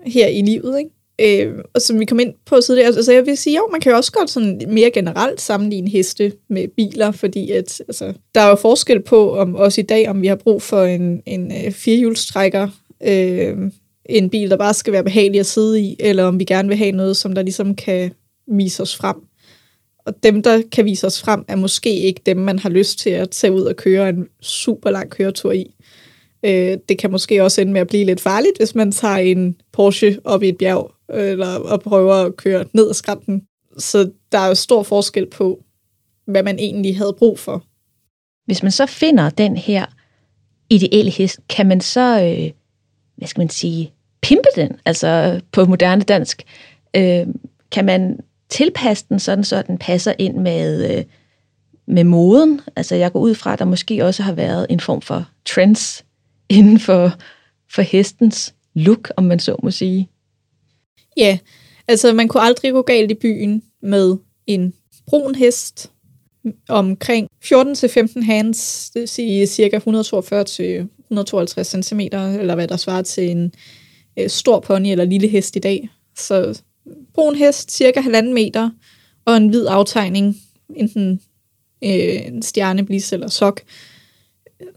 her 0.06 0.28
i 0.28 0.42
livet. 0.42 0.80
Ikke? 0.80 0.90
Øh, 1.22 1.54
og 1.74 1.82
som 1.82 2.00
vi 2.00 2.06
kom 2.06 2.20
ind 2.20 2.34
på 2.46 2.60
tidligere, 2.62 2.88
altså 2.88 3.12
jeg 3.12 3.26
vil 3.26 3.38
sige, 3.38 3.56
jo, 3.56 3.68
man 3.72 3.82
kan 3.82 3.92
jo 3.92 3.98
også 3.98 4.12
godt 4.12 4.30
sådan 4.30 4.62
mere 4.68 4.92
generelt 4.92 5.42
sammenligne 5.42 5.90
heste 5.90 6.34
med 6.50 6.68
biler, 6.68 7.12
fordi 7.12 7.52
at, 7.52 7.82
altså, 7.88 8.14
der 8.36 8.42
er 8.42 8.50
jo 8.50 8.56
forskel 8.56 9.02
på, 9.02 9.38
om 9.38 9.56
også 9.56 9.82
i 9.82 9.84
dag, 9.84 10.10
om 10.10 10.22
vi 10.22 10.28
har 10.28 10.36
brug 10.36 10.62
for 10.62 10.84
en, 10.84 11.22
en 11.26 11.52
øh, 11.52 11.72
firehjulstrækker, 11.72 12.68
øh, 13.04 13.58
en 14.06 14.30
bil, 14.30 14.50
der 14.50 14.58
bare 14.58 14.74
skal 14.74 14.94
være 14.94 15.04
behagelig 15.04 15.40
at 15.40 15.46
sidde 15.46 15.82
i, 15.82 15.96
eller 16.00 16.24
om 16.24 16.40
vi 16.40 16.44
gerne 16.44 16.68
vil 16.68 16.78
have 16.78 16.92
noget, 16.92 17.18
som 17.18 17.36
der 17.36 17.42
ligesom 17.42 17.76
kan 17.76 18.12
vise 18.48 18.82
os 18.82 18.96
frem. 18.96 19.16
Og 20.06 20.24
dem, 20.24 20.44
der 20.44 20.62
kan 20.72 20.86
vise 20.86 21.08
os 21.08 21.22
frem, 21.22 21.46
er 21.48 21.56
måske 21.56 21.96
ikke 21.96 22.22
dem, 22.26 22.38
man 22.38 22.60
har 22.60 22.70
lyst 22.70 23.00
til 23.00 23.10
at 23.10 23.30
tage 23.30 23.54
ud 23.54 23.62
og 23.62 23.76
køre 23.76 24.10
en 24.10 24.28
super 24.42 24.90
lang 24.90 25.10
køretur 25.10 25.52
i. 25.52 25.76
Øh, 26.46 26.78
det 26.90 26.98
kan 26.98 27.12
måske 27.12 27.44
også 27.44 27.62
ende 27.62 27.74
med 27.74 27.82
at 27.82 27.88
blive 27.88 28.06
lidt 28.06 28.22
farligt, 28.22 28.58
hvis 28.58 28.76
man 28.76 28.92
tager 28.92 29.18
en 29.18 29.56
Porsche 29.74 30.20
op 30.24 30.44
i 30.44 30.50
et 30.50 30.58
bjerg, 30.58 30.92
øh, 31.12 31.32
eller 31.32 31.56
og 31.56 31.82
prøver 31.82 32.14
at 32.14 32.38
køre 32.38 32.66
ned 32.74 32.90
ad 32.90 32.94
skrænten. 32.94 33.48
Så 33.78 34.12
der 34.32 34.38
er 34.38 34.48
jo 34.48 34.56
stor 34.56 34.84
forskel 34.84 35.30
på, 35.30 35.64
hvad 36.26 36.44
man 36.44 36.60
egentlig 36.60 36.98
havde 36.98 37.16
brug 37.18 37.40
for. 37.40 37.64
Hvis 38.46 38.64
man 38.64 38.72
så 38.72 38.86
finder 38.86 39.30
den 39.30 39.58
her 39.58 39.86
ideelle 40.70 41.12
hest, 41.12 41.40
kan 41.50 41.68
man 41.68 41.82
så, 41.82 42.22
øh, 42.24 42.52
hvad 43.16 43.28
skal 43.28 43.42
man 43.42 43.50
sige, 43.50 43.94
pimpe 44.22 44.50
den, 44.56 44.72
altså 44.86 45.42
på 45.52 45.66
moderne 45.66 46.02
dansk. 46.02 46.44
Øh, 46.96 47.28
kan 47.72 47.86
man 47.86 48.20
tilpasse 48.50 49.06
den 49.10 49.20
sådan, 49.20 49.44
så 49.44 49.62
den 49.62 49.78
passer 49.78 50.14
ind 50.20 50.38
med, 50.38 50.98
øh, 50.98 51.04
med 51.88 52.04
moden? 52.04 52.62
Altså 52.76 52.96
jeg 52.96 53.12
går 53.12 53.20
ud 53.20 53.36
fra, 53.36 53.54
at 53.54 53.60
der 53.60 53.66
måske 53.66 54.06
også 54.06 54.24
har 54.24 54.34
været 54.34 54.68
en 54.70 54.80
form 54.80 55.02
for 55.02 55.26
trends 55.46 56.06
inden 56.50 56.80
for, 56.80 57.12
for 57.70 57.82
hestens 57.82 58.54
look, 58.76 59.12
om 59.18 59.24
man 59.24 59.40
så 59.40 59.56
må 59.64 59.72
sige. 59.72 60.10
Ja, 61.18 61.38
altså 61.88 62.14
man 62.14 62.28
kunne 62.28 62.44
aldrig 62.44 62.72
gå 62.72 62.82
galt 62.82 63.12
i 63.12 63.16
byen 63.16 63.64
med 63.82 64.18
en 64.48 64.74
brun 65.08 65.36
hest 65.36 65.92
omkring 66.70 67.28
14-15 67.46 68.24
hands, 68.24 68.90
det 68.90 69.00
vil 69.00 69.08
sige 69.08 69.48
cirka 69.48 69.78
142-152 69.78 69.84
cm, 71.64 72.00
eller 72.00 72.56
hvad 72.56 72.68
der 72.68 72.78
svarer 72.78 73.02
til 73.02 73.30
en 73.30 73.54
øh, 74.20 74.30
stor 74.30 74.60
pony 74.60 74.88
eller 74.88 75.06
lille 75.06 75.28
hest 75.28 75.56
i 75.56 75.60
dag. 75.60 75.90
Så 76.18 76.62
brun 77.14 77.36
hest, 77.36 77.72
cirka 77.72 78.02
halvanden 78.02 78.34
meter, 78.34 78.70
og 79.26 79.38
en 79.38 79.48
hvid 79.48 79.66
aftegning, 79.68 80.36
enten 80.76 81.22
øh, 81.84 82.28
en 82.28 82.42
stjerneblis 82.42 83.14
eller 83.14 83.30
sok, 83.30 83.62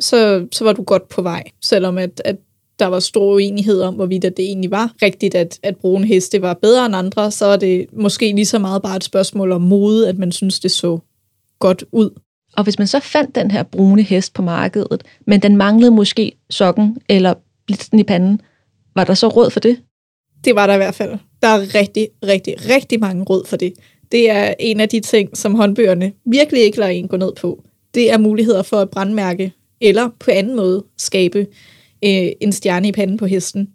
så, 0.01 0.47
så 0.53 0.65
var 0.65 0.73
du 0.73 0.83
godt 0.83 1.09
på 1.09 1.23
vej, 1.23 1.45
selvom 1.63 1.99
at, 1.99 2.23
at 2.25 2.37
der 2.79 2.87
var 2.87 3.01
stor 3.01 3.35
uenighed 3.35 3.81
om, 3.81 3.95
hvorvidt 3.95 4.23
det 4.23 4.39
egentlig 4.39 4.71
var 4.71 4.95
rigtigt, 5.03 5.35
at, 5.35 5.59
at 5.63 5.77
brune 5.77 6.07
heste 6.07 6.43
var 6.43 6.55
bedre 6.55 6.87
end 6.87 6.97
andre, 6.97 7.31
så 7.31 7.47
er 7.47 7.57
det 7.57 7.87
måske 7.93 8.33
lige 8.33 8.47
så 8.47 8.59
meget 8.59 8.83
bare 8.83 8.97
et 8.97 9.05
spørgsmål 9.05 9.53
om 9.53 9.63
mode, 9.63 10.09
at 10.09 10.19
man 10.19 10.33
synes, 10.33 10.61
det 10.61 10.71
så 10.71 10.99
godt 11.59 11.85
ud. 11.93 12.11
Og 12.57 12.65
hvis 12.65 12.79
man 12.79 12.87
så 12.87 13.01
fandt 13.01 13.35
den 13.35 13.51
her 13.51 13.63
brune 13.63 14.03
hest 14.03 14.35
på 14.35 14.43
markedet, 14.43 15.03
men 15.27 15.43
den 15.43 15.57
manglede 15.57 15.91
måske 15.91 16.33
sokken 16.51 16.99
eller 17.09 17.35
blitsen 17.67 17.99
i 17.99 18.03
panden, 18.03 18.41
var 18.95 19.05
der 19.05 19.15
så 19.15 19.29
råd 19.29 19.51
for 19.51 19.61
det? 19.61 19.81
Det 20.45 20.55
var 20.55 20.67
der 20.67 20.75
i 20.75 20.77
hvert 20.77 20.95
fald. 20.95 21.19
Der 21.43 21.49
er 21.49 21.75
rigtig, 21.75 22.09
rigtig, 22.25 22.55
rigtig 22.69 23.01
mange 23.01 23.25
råd 23.25 23.45
for 23.47 23.57
det. 23.57 23.73
Det 24.13 24.31
er 24.31 24.55
en 24.59 24.81
af 24.81 24.89
de 24.89 25.01
ting, 25.01 25.37
som 25.37 25.55
håndbøgerne 25.55 26.13
virkelig 26.27 26.63
ikke 26.63 26.79
lader 26.79 26.91
en 26.91 27.09
gå 27.09 27.17
ned 27.17 27.33
på. 27.41 27.63
Det 27.95 28.13
er 28.13 28.19
muligheder 28.19 28.63
for 28.63 28.77
at 28.77 28.91
brandmærke 28.91 29.53
eller 29.81 30.09
på 30.21 30.31
anden 30.31 30.57
måde 30.57 30.85
skabe 30.99 31.47
øh, 32.05 32.29
en 32.41 32.53
stjerne 32.53 32.89
i 32.89 32.93
panden 32.93 33.17
på 33.17 33.27
hesten. 33.27 33.69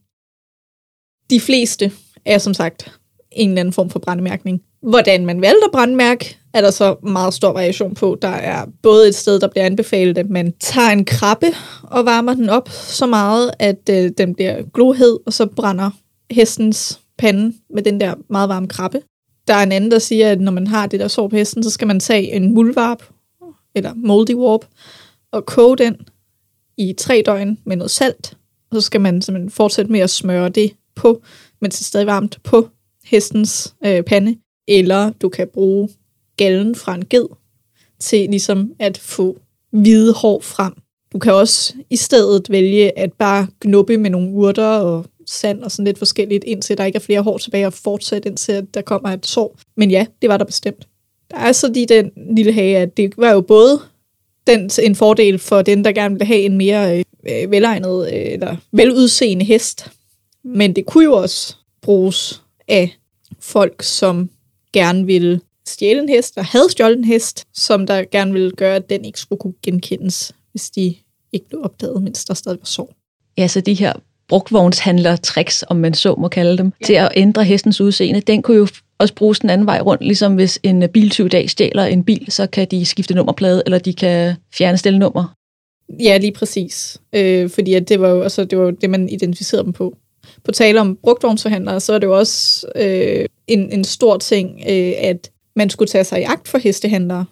De 1.29 1.39
fleste 1.39 1.91
er 2.25 2.37
som 2.37 2.53
sagt 2.53 2.99
en 3.31 3.49
eller 3.49 3.59
anden 3.59 3.73
form 3.73 3.89
for 3.89 3.99
brandmærkning. 3.99 4.61
Hvordan 4.81 5.25
man 5.25 5.41
valgte 5.41 5.65
at 5.65 5.71
brandmærke, 5.71 6.37
er 6.53 6.61
der 6.61 6.71
så 6.71 6.95
meget 7.03 7.33
stor 7.33 7.53
variation 7.53 7.95
på. 7.95 8.17
Der 8.21 8.27
er 8.27 8.65
både 8.81 9.07
et 9.07 9.15
sted, 9.15 9.39
der 9.39 9.47
bliver 9.47 9.65
anbefalet, 9.65 10.17
at 10.17 10.29
man 10.29 10.53
tager 10.59 10.89
en 10.89 11.05
krabbe 11.05 11.47
og 11.83 12.05
varmer 12.05 12.33
den 12.33 12.49
op 12.49 12.69
så 12.69 13.05
meget, 13.05 13.51
at 13.59 13.89
øh, 13.89 14.11
den 14.17 14.35
bliver 14.35 14.63
glohed, 14.73 15.19
og 15.25 15.33
så 15.33 15.45
brænder 15.45 15.89
hestens 16.31 16.99
pande 17.17 17.53
med 17.73 17.83
den 17.83 17.99
der 17.99 18.15
meget 18.29 18.49
varme 18.49 18.67
krabbe. 18.67 19.01
Der 19.47 19.53
er 19.53 19.63
en 19.63 19.71
anden, 19.71 19.91
der 19.91 19.99
siger, 19.99 20.31
at 20.31 20.41
når 20.41 20.51
man 20.51 20.67
har 20.67 20.87
det 20.87 20.99
der 20.99 21.07
sår 21.07 21.27
på 21.27 21.35
hesten, 21.35 21.63
så 21.63 21.69
skal 21.69 21.87
man 21.87 21.99
tage 21.99 22.31
en 22.31 22.53
muldvarp, 22.53 23.03
eller 23.75 23.93
moldy 23.95 24.35
warp, 24.35 24.65
og 25.31 25.45
koge 25.45 25.77
den 25.77 25.95
i 26.77 26.93
tre 26.93 27.23
døgn 27.25 27.57
med 27.65 27.75
noget 27.75 27.91
salt, 27.91 28.37
og 28.71 28.75
så 28.75 28.81
skal 28.81 29.01
man 29.01 29.21
simpelthen 29.21 29.51
fortsætte 29.51 29.91
med 29.91 29.99
at 29.99 30.09
smøre 30.09 30.49
det 30.49 30.73
på, 30.95 31.21
mens 31.61 31.75
det 31.75 31.81
er 31.81 31.85
stadig 31.85 32.07
varmt, 32.07 32.39
på 32.43 32.69
hestens 33.03 33.73
øh, 33.85 34.03
pande. 34.03 34.37
Eller 34.67 35.11
du 35.21 35.29
kan 35.29 35.47
bruge 35.53 35.89
gallen 36.37 36.75
fra 36.75 36.95
en 36.95 37.05
ged 37.05 37.25
til 37.99 38.29
ligesom 38.29 38.73
at 38.79 38.97
få 38.97 39.39
hvide 39.71 40.13
hår 40.13 40.39
frem. 40.39 40.73
Du 41.13 41.19
kan 41.19 41.33
også 41.33 41.73
i 41.89 41.95
stedet 41.95 42.49
vælge 42.49 42.99
at 42.99 43.13
bare 43.13 43.47
knuppe 43.59 43.97
med 43.97 44.09
nogle 44.09 44.31
urter 44.31 44.67
og 44.67 45.05
sand 45.27 45.63
og 45.63 45.71
sådan 45.71 45.85
lidt 45.85 45.97
forskelligt, 45.97 46.43
indtil 46.43 46.77
der 46.77 46.85
ikke 46.85 46.95
er 46.95 47.01
flere 47.01 47.21
hår 47.21 47.37
tilbage, 47.37 47.67
og 47.67 47.73
fortsætte 47.73 48.29
indtil 48.29 48.67
der 48.73 48.81
kommer 48.81 49.09
et 49.09 49.25
sår. 49.25 49.57
Men 49.77 49.91
ja, 49.91 50.05
det 50.21 50.29
var 50.29 50.37
der 50.37 50.45
bestemt. 50.45 50.87
Der 51.31 51.37
er 51.37 51.51
så 51.51 51.71
lige 51.71 51.85
den 51.85 52.11
lille 52.35 52.53
hage, 52.53 52.77
at 52.77 52.97
det 52.97 53.13
var 53.17 53.31
jo 53.31 53.41
både 53.41 53.81
den 54.47 54.69
en 54.83 54.95
fordel 54.95 55.39
for 55.39 55.61
den, 55.61 55.85
der 55.85 55.91
gerne 55.91 56.17
vil 56.17 56.27
have 56.27 56.39
en 56.39 56.57
mere 56.57 57.03
øh, 57.29 57.51
velegnet 57.51 58.13
øh, 58.13 58.33
eller 58.33 58.55
veludseende 58.71 59.45
hest. 59.45 59.91
Men 60.43 60.75
det 60.75 60.85
kunne 60.85 61.03
jo 61.03 61.13
også 61.13 61.55
bruges 61.81 62.41
af 62.67 62.97
folk, 63.39 63.83
som 63.83 64.29
gerne 64.73 65.05
ville 65.05 65.41
stjæle 65.67 66.01
en 66.01 66.09
hest, 66.09 66.37
og 66.37 66.45
havde 66.45 66.69
stjålet 66.71 66.97
en 66.97 67.05
hest, 67.05 67.45
som 67.53 67.87
der 67.87 68.03
gerne 68.11 68.33
ville 68.33 68.51
gøre, 68.51 68.75
at 68.75 68.89
den 68.89 69.05
ikke 69.05 69.19
skulle 69.19 69.39
kunne 69.39 69.53
genkendes, 69.63 70.35
hvis 70.51 70.69
de 70.69 70.95
ikke 71.33 71.49
blev 71.49 71.61
opdaget, 71.63 72.03
mens 72.03 72.25
der 72.25 72.33
stadig 72.33 72.57
var 72.59 72.65
sår. 72.65 72.93
Ja, 73.37 73.47
så 73.47 73.61
de 73.61 73.73
her 73.73 73.93
brugtvognshandler 74.27 75.15
tricks, 75.15 75.63
om 75.67 75.75
man 75.75 75.93
så 75.93 76.15
må 76.15 76.27
kalde 76.27 76.57
dem, 76.57 76.73
ja. 76.81 76.85
til 76.85 76.93
at 76.93 77.11
ændre 77.15 77.43
hestens 77.43 77.81
udseende, 77.81 78.21
den 78.21 78.41
kunne 78.41 78.57
jo 78.57 78.67
også 79.01 79.13
bruges 79.13 79.39
den 79.39 79.49
anden 79.49 79.67
vej 79.67 79.79
rundt, 79.79 80.03
ligesom 80.03 80.35
hvis 80.35 80.59
en 80.63 80.83
øh, 80.83 80.89
biltyv 80.89 81.29
dag 81.29 81.49
stjæler 81.49 81.83
en 81.83 82.03
bil, 82.03 82.25
så 82.29 82.47
kan 82.47 82.67
de 82.71 82.85
skifte 82.85 83.13
nummerplade, 83.13 83.63
eller 83.65 83.79
de 83.79 83.93
kan 83.93 84.35
fjerne 84.53 84.77
stelnummer. 84.77 85.35
Ja, 85.99 86.17
lige 86.17 86.31
præcis. 86.31 87.01
Øh, 87.15 87.49
fordi 87.49 87.73
at 87.73 87.89
det 87.89 88.01
var 88.01 88.09
jo 88.09 88.21
altså, 88.21 88.45
det, 88.45 88.57
var 88.57 88.71
det, 88.71 88.89
man 88.89 89.09
identificerede 89.09 89.63
dem 89.63 89.73
på. 89.73 89.97
På 90.43 90.51
tale 90.51 90.81
om 90.81 90.97
brugtvognsforhandlere, 91.03 91.79
så 91.79 91.93
er 91.93 91.99
det 91.99 92.07
jo 92.07 92.17
også 92.17 92.67
øh, 92.75 93.25
en, 93.47 93.71
en 93.71 93.83
stor 93.83 94.17
ting, 94.17 94.61
øh, 94.69 94.93
at 94.97 95.31
man 95.55 95.69
skulle 95.69 95.89
tage 95.89 96.03
sig 96.03 96.19
i 96.19 96.23
agt 96.23 96.47
for 96.47 96.57
hestehandlere. 96.57 97.25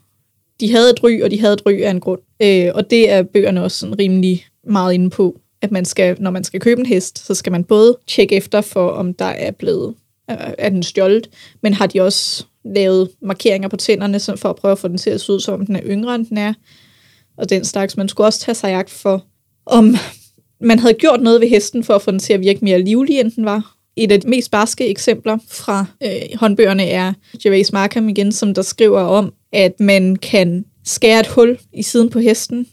De 0.60 0.72
havde 0.72 0.90
et 0.90 1.04
ry, 1.04 1.22
og 1.22 1.32
de 1.32 1.40
havde 1.40 1.54
et 1.54 1.66
ry 1.66 1.82
af 1.82 1.92
en 1.92 2.00
grund. 2.00 2.20
Øh, 2.42 2.72
og 2.76 2.90
det 2.90 3.12
er 3.12 3.24
bøgerne 3.24 3.64
også 3.64 3.78
sådan 3.78 4.00
rimelig 4.00 4.46
meget 4.64 4.94
inde 4.94 5.10
på, 5.10 5.40
at 5.62 5.72
man 5.72 5.86
skal, 5.86 6.18
når 6.20 6.32
man 6.32 6.44
skal 6.44 6.60
købe 6.60 6.80
en 6.80 6.86
hest, 6.86 7.26
så 7.26 7.34
skal 7.34 7.52
man 7.52 7.64
både 7.64 7.98
tjekke 8.08 8.36
efter 8.36 8.62
for, 8.62 8.90
om 8.90 9.14
der 9.14 9.26
er 9.26 9.52
blevet 9.52 9.96
Øh, 10.32 10.54
er 10.58 10.70
den 10.70 10.84
stjålet, 10.84 11.30
men 11.64 11.74
har 11.74 11.88
de 11.88 12.02
også 12.02 12.46
lavet 12.66 13.10
markeringer 13.22 13.68
på 13.68 13.78
tænderne 13.78 14.38
for 14.38 14.50
at 14.50 14.56
prøve 14.56 14.72
at 14.72 14.80
få 14.80 14.88
den 14.88 14.98
til 14.98 15.10
at 15.10 15.22
se 15.22 15.34
ud, 15.34 15.40
som 15.40 15.54
om 15.54 15.66
den 15.66 15.76
er 15.76 15.82
yngre, 15.86 16.16
end 16.16 16.26
den 16.26 16.38
er. 16.38 16.54
Og 17.38 17.50
den 17.50 17.66
slags. 17.66 17.98
Man 17.98 18.10
skulle 18.10 18.28
også 18.28 18.40
tage 18.40 18.56
sig 18.56 18.70
jagt 18.70 18.90
for, 18.90 19.26
om 19.66 19.96
man 20.62 20.80
havde 20.80 20.94
gjort 20.94 21.22
noget 21.22 21.42
ved 21.42 21.48
hesten 21.48 21.84
for 21.84 21.94
at 21.94 22.02
få 22.02 22.12
den 22.12 22.20
til 22.20 22.34
at 22.34 22.40
virke 22.40 22.60
mere 22.66 22.82
livlig, 22.82 23.20
end 23.20 23.32
den 23.32 23.46
var. 23.46 23.76
Et 23.96 24.12
af 24.12 24.22
de 24.22 24.30
mest 24.30 24.52
barske 24.52 24.88
eksempler 24.88 25.38
fra 25.48 25.86
øh, 26.04 26.12
håndbøgerne 26.36 26.84
er 26.84 27.14
Gervais 27.44 27.74
Markham 27.74 28.10
igen, 28.10 28.32
som 28.32 28.54
der 28.54 28.62
skriver 28.62 29.02
om, 29.02 29.34
at 29.54 29.80
man 29.80 30.16
kan 30.16 30.66
skære 30.86 31.20
et 31.20 31.28
hul 31.28 31.58
i 31.74 31.84
siden 31.84 32.10
på 32.10 32.20
hesten, 32.20 32.68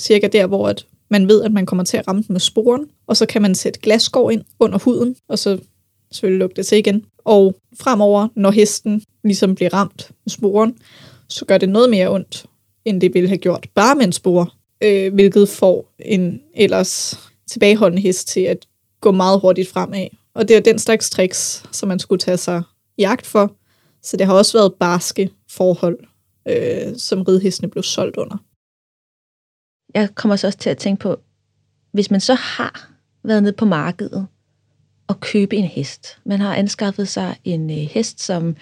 cirka 0.00 0.26
der, 0.26 0.46
hvor 0.46 0.68
at 0.68 0.86
man 1.10 1.28
ved, 1.28 1.42
at 1.42 1.52
man 1.52 1.66
kommer 1.66 1.84
til 1.84 1.96
at 1.96 2.08
ramme 2.08 2.22
den 2.22 2.32
med 2.32 2.40
sporen, 2.40 2.86
og 3.06 3.16
så 3.16 3.26
kan 3.26 3.42
man 3.42 3.54
sætte 3.54 3.80
glasskår 3.80 4.30
ind 4.30 4.42
under 4.60 4.78
huden, 4.78 5.16
og 5.28 5.38
så 5.38 5.58
selvfølgelig 6.12 6.38
lukke 6.38 6.56
det 6.56 6.66
til 6.66 6.78
igen. 6.78 7.04
Og 7.18 7.56
fremover, 7.80 8.28
når 8.36 8.50
hesten 8.50 9.02
ligesom 9.24 9.54
bliver 9.54 9.74
ramt 9.74 10.10
med 10.24 10.30
sporen, 10.30 10.78
så 11.28 11.44
gør 11.44 11.58
det 11.58 11.68
noget 11.68 11.90
mere 11.90 12.10
ondt, 12.10 12.46
end 12.84 13.00
det 13.00 13.14
ville 13.14 13.28
have 13.28 13.38
gjort 13.38 13.68
bare 13.74 13.94
med 13.94 14.04
en 14.04 14.12
spore, 14.12 14.46
øh, 14.80 15.14
hvilket 15.14 15.48
får 15.48 15.94
en 15.98 16.40
ellers 16.54 17.20
tilbageholdende 17.46 18.02
hest 18.02 18.28
til 18.28 18.40
at 18.40 18.66
gå 19.00 19.10
meget 19.10 19.40
hurtigt 19.40 19.68
fremad. 19.68 20.06
Og 20.34 20.48
det 20.48 20.56
er 20.56 20.60
den 20.60 20.78
slags 20.78 21.10
tricks, 21.10 21.64
som 21.72 21.88
man 21.88 21.98
skulle 21.98 22.20
tage 22.20 22.36
sig 22.36 22.62
jagt 22.98 23.26
for. 23.26 23.56
Så 24.02 24.16
det 24.16 24.26
har 24.26 24.34
også 24.34 24.58
været 24.58 24.74
barske 24.74 25.30
forhold, 25.50 25.98
øh, 26.48 26.96
som 26.96 27.22
ridhestene 27.22 27.70
blev 27.70 27.82
solgt 27.82 28.16
under. 28.16 28.36
Jeg 29.94 30.14
kommer 30.14 30.36
så 30.36 30.46
også 30.46 30.58
til 30.58 30.70
at 30.70 30.78
tænke 30.78 31.00
på, 31.00 31.16
hvis 31.92 32.10
man 32.10 32.20
så 32.20 32.34
har 32.34 32.90
været 33.24 33.42
nede 33.42 33.52
på 33.52 33.64
markedet 33.64 34.26
at 35.08 35.20
købe 35.20 35.56
en 35.56 35.64
hest. 35.64 36.18
Man 36.24 36.40
har 36.40 36.54
anskaffet 36.54 37.08
sig 37.08 37.36
en 37.44 37.70
øh, 37.70 37.76
hest, 37.76 38.22
som 38.22 38.56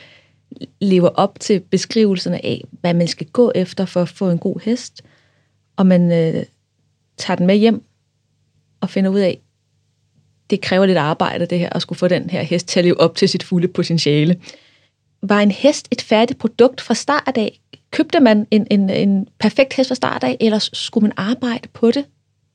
lever 0.80 1.08
op 1.08 1.40
til 1.40 1.60
beskrivelserne 1.60 2.44
af, 2.44 2.64
hvad 2.80 2.94
man 2.94 3.08
skal 3.08 3.26
gå 3.26 3.52
efter 3.54 3.84
for 3.84 4.02
at 4.02 4.08
få 4.08 4.30
en 4.30 4.38
god 4.38 4.60
hest, 4.64 5.02
og 5.76 5.86
man 5.86 6.12
øh, 6.12 6.44
tager 7.16 7.36
den 7.36 7.46
med 7.46 7.56
hjem 7.56 7.82
og 8.80 8.90
finder 8.90 9.10
ud 9.10 9.18
af, 9.20 9.40
det 10.50 10.60
kræver 10.60 10.86
lidt 10.86 10.98
arbejde, 10.98 11.46
det 11.46 11.58
her, 11.58 11.70
at 11.70 11.82
skulle 11.82 11.98
få 11.98 12.08
den 12.08 12.30
her 12.30 12.42
hest 12.42 12.68
til 12.68 12.80
at 12.80 12.84
leve 12.84 13.00
op 13.00 13.16
til 13.16 13.28
sit 13.28 13.42
fulde 13.42 13.68
potentiale. 13.68 14.40
Var 15.22 15.40
en 15.40 15.50
hest 15.50 15.88
et 15.90 16.02
færdigt 16.02 16.38
produkt 16.38 16.80
fra 16.80 16.94
start 16.94 17.36
af? 17.36 17.60
Købte 17.90 18.20
man 18.20 18.46
en, 18.50 18.66
en, 18.70 18.90
en 18.90 19.28
perfekt 19.38 19.72
hest 19.72 19.88
fra 19.88 19.94
start 19.94 20.24
af, 20.24 20.36
eller 20.40 20.58
skulle 20.72 21.02
man 21.02 21.12
arbejde 21.16 21.68
på 21.68 21.90
det? 21.90 22.04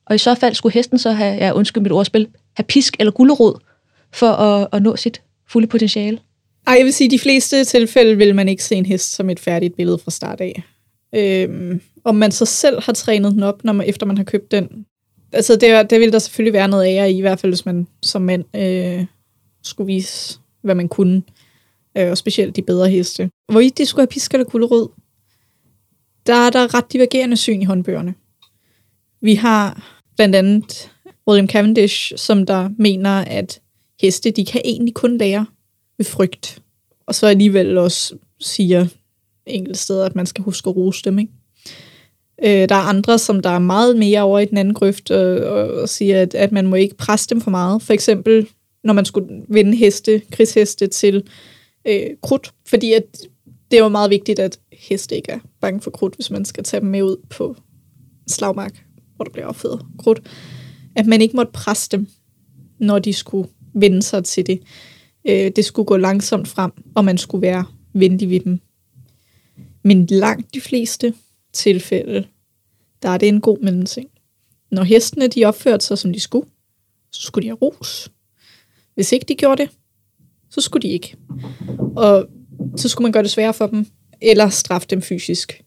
Og 0.06 0.14
i 0.14 0.18
så 0.18 0.34
fald 0.34 0.54
skulle 0.54 0.72
hesten 0.72 0.98
så 0.98 1.12
have, 1.12 1.34
ja, 1.34 1.52
undskyld 1.52 1.82
mit 1.82 1.92
ordspil, 1.92 2.28
have 2.56 2.64
pisk 2.64 2.96
eller 2.98 3.12
gulerod 3.12 3.60
for 4.12 4.26
at, 4.26 4.68
at 4.72 4.82
nå 4.82 4.96
sit 4.96 5.22
fulde 5.48 5.66
potentiale? 5.66 6.18
Ej, 6.66 6.74
jeg 6.78 6.84
vil 6.84 6.92
sige, 6.92 7.06
at 7.06 7.10
de 7.10 7.18
fleste 7.18 7.64
tilfælde 7.64 8.16
vil 8.16 8.34
man 8.34 8.48
ikke 8.48 8.64
se 8.64 8.74
en 8.74 8.86
hest 8.86 9.12
som 9.12 9.30
et 9.30 9.40
færdigt 9.40 9.76
billede 9.76 9.98
fra 9.98 10.10
start 10.10 10.40
af. 10.40 10.62
Øhm, 11.14 11.80
om 12.04 12.14
man 12.14 12.32
så 12.32 12.44
selv 12.44 12.82
har 12.82 12.92
trænet 12.92 13.32
den 13.32 13.42
op, 13.42 13.64
når 13.64 13.72
man, 13.72 13.88
efter 13.88 14.06
man 14.06 14.16
har 14.16 14.24
købt 14.24 14.50
den. 14.50 14.86
Altså, 15.32 15.56
det, 15.56 15.90
det 15.90 16.00
vil 16.00 16.12
der 16.12 16.18
selvfølgelig 16.18 16.52
være 16.52 16.68
noget 16.68 16.86
ære 16.86 17.12
i, 17.12 17.18
i 17.18 17.20
hvert 17.20 17.40
fald 17.40 17.52
hvis 17.52 17.66
man 17.66 17.86
som 18.02 18.22
mand 18.22 18.56
øh, 18.56 19.06
skulle 19.62 19.86
vise, 19.86 20.38
hvad 20.62 20.74
man 20.74 20.88
kunne. 20.88 21.22
Øh, 21.98 22.10
og 22.10 22.18
specielt 22.18 22.56
de 22.56 22.62
bedre 22.62 22.88
heste. 22.88 23.30
Hvorvidt 23.52 23.78
de 23.78 23.86
skulle 23.86 24.02
have 24.02 24.06
pisk 24.06 24.34
eller 24.34 24.44
kulderød, 24.44 24.88
der 26.26 26.34
er 26.34 26.50
der 26.50 26.74
ret 26.74 26.92
divergerende 26.92 27.36
syn 27.36 27.62
i 27.62 27.64
håndbøgerne. 27.64 28.14
Vi 29.20 29.34
har 29.34 29.82
blandt 30.16 30.36
andet 30.36 30.90
William 31.28 31.48
Cavendish, 31.48 32.12
som 32.16 32.46
der 32.46 32.70
mener, 32.78 33.10
at 33.10 33.60
heste, 34.00 34.30
de 34.30 34.44
kan 34.44 34.60
egentlig 34.64 34.94
kun 34.94 35.18
lære 35.18 35.46
ved 35.98 36.04
frygt. 36.04 36.62
Og 37.06 37.14
så 37.14 37.26
alligevel 37.26 37.78
også 37.78 38.14
siger 38.40 38.86
enkelte 39.46 39.78
steder, 39.80 40.06
at 40.06 40.16
man 40.16 40.26
skal 40.26 40.44
huske 40.44 40.70
at 40.70 40.76
rose 40.76 41.02
dem. 41.04 41.18
Ikke? 41.18 41.32
Øh, 42.42 42.68
der 42.68 42.74
er 42.74 42.88
andre, 42.88 43.18
som 43.18 43.40
der 43.40 43.50
er 43.50 43.58
meget 43.58 43.96
mere 43.96 44.22
over 44.22 44.38
i 44.38 44.44
den 44.44 44.58
anden 44.58 44.74
grøft, 44.74 45.10
og, 45.10 45.36
og, 45.36 45.70
og 45.74 45.88
siger, 45.88 46.22
at, 46.22 46.34
at 46.34 46.52
man 46.52 46.66
må 46.66 46.76
ikke 46.76 46.96
presse 46.96 47.28
dem 47.28 47.40
for 47.40 47.50
meget. 47.50 47.82
For 47.82 47.92
eksempel, 47.92 48.46
når 48.84 48.92
man 48.92 49.04
skulle 49.04 49.42
vinde 49.48 49.76
heste, 49.76 50.22
krigsheste 50.32 50.86
til 50.86 51.28
øh, 51.84 52.06
krudt. 52.22 52.52
Fordi 52.66 52.92
at 52.92 53.04
det 53.70 53.78
er 53.78 53.82
jo 53.82 53.88
meget 53.88 54.10
vigtigt, 54.10 54.38
at 54.38 54.58
heste 54.72 55.16
ikke 55.16 55.32
er 55.32 55.38
bange 55.60 55.80
for 55.80 55.90
krudt, 55.90 56.14
hvis 56.14 56.30
man 56.30 56.44
skal 56.44 56.64
tage 56.64 56.80
dem 56.80 56.88
med 56.88 57.02
ud 57.02 57.16
på 57.30 57.56
slagmark, 58.28 58.84
hvor 59.16 59.24
der 59.24 59.32
bliver 59.32 59.46
opfedet 59.46 59.80
krudt. 59.98 60.22
At 60.96 61.06
man 61.06 61.20
ikke 61.20 61.36
måtte 61.36 61.52
presse 61.52 61.88
dem, 61.90 62.06
når 62.78 62.98
de 62.98 63.12
skulle 63.12 63.48
vende 63.74 64.02
sig 64.02 64.24
til 64.24 64.46
det. 64.46 64.62
Øh, 65.24 65.50
det 65.56 65.64
skulle 65.64 65.86
gå 65.86 65.96
langsomt 65.96 66.48
frem, 66.48 66.72
og 66.94 67.04
man 67.04 67.18
skulle 67.18 67.42
være 67.42 67.64
venlig 67.92 68.30
ved 68.30 68.40
dem. 68.40 68.60
Men 69.82 70.06
langt 70.06 70.54
de 70.54 70.60
fleste 70.60 71.14
tilfælde, 71.52 72.26
der 73.02 73.08
er 73.08 73.18
det 73.18 73.28
en 73.28 73.40
god 73.40 73.58
mellemting. 73.58 74.08
Når 74.70 74.82
hestene 74.82 75.28
de 75.28 75.44
opførte 75.44 75.84
sig, 75.84 75.98
som 75.98 76.12
de 76.12 76.20
skulle, 76.20 76.48
så 77.12 77.22
skulle 77.22 77.42
de 77.42 77.48
have 77.48 77.58
ros. 77.62 78.12
Hvis 78.94 79.12
ikke 79.12 79.26
de 79.28 79.34
gjorde 79.34 79.62
det, 79.62 79.70
så 80.50 80.60
skulle 80.60 80.88
de 80.88 80.92
ikke. 80.92 81.16
Og 81.96 82.26
så 82.76 82.88
skulle 82.88 83.06
man 83.06 83.12
gøre 83.12 83.22
det 83.22 83.30
sværere 83.30 83.54
for 83.54 83.66
dem, 83.66 83.86
eller 84.20 84.48
straffe 84.48 84.88
dem 84.90 85.02
fysisk. 85.02 85.64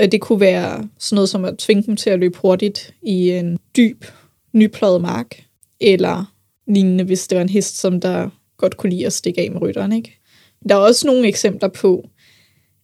Øh, 0.00 0.12
det 0.12 0.20
kunne 0.20 0.40
være 0.40 0.88
sådan 0.98 1.14
noget 1.14 1.28
som 1.28 1.44
at 1.44 1.58
tvinge 1.58 1.82
dem 1.82 1.96
til 1.96 2.10
at 2.10 2.18
løbe 2.18 2.38
hurtigt 2.38 2.94
i 3.02 3.30
en 3.30 3.58
dyb, 3.76 4.04
nypløjet 4.52 5.00
mark, 5.00 5.44
eller 5.80 6.35
lignende, 6.68 7.04
hvis 7.04 7.28
det 7.28 7.36
var 7.36 7.42
en 7.42 7.48
hest, 7.48 7.78
som 7.78 8.00
der 8.00 8.30
godt 8.56 8.76
kunne 8.76 8.90
lide 8.90 9.06
at 9.06 9.12
stikke 9.12 9.40
af 9.40 9.50
med 9.50 9.62
rytteren. 9.62 9.92
Ikke? 9.92 10.20
Der 10.68 10.74
er 10.74 10.78
også 10.78 11.06
nogle 11.06 11.28
eksempler 11.28 11.68
på, 11.68 12.08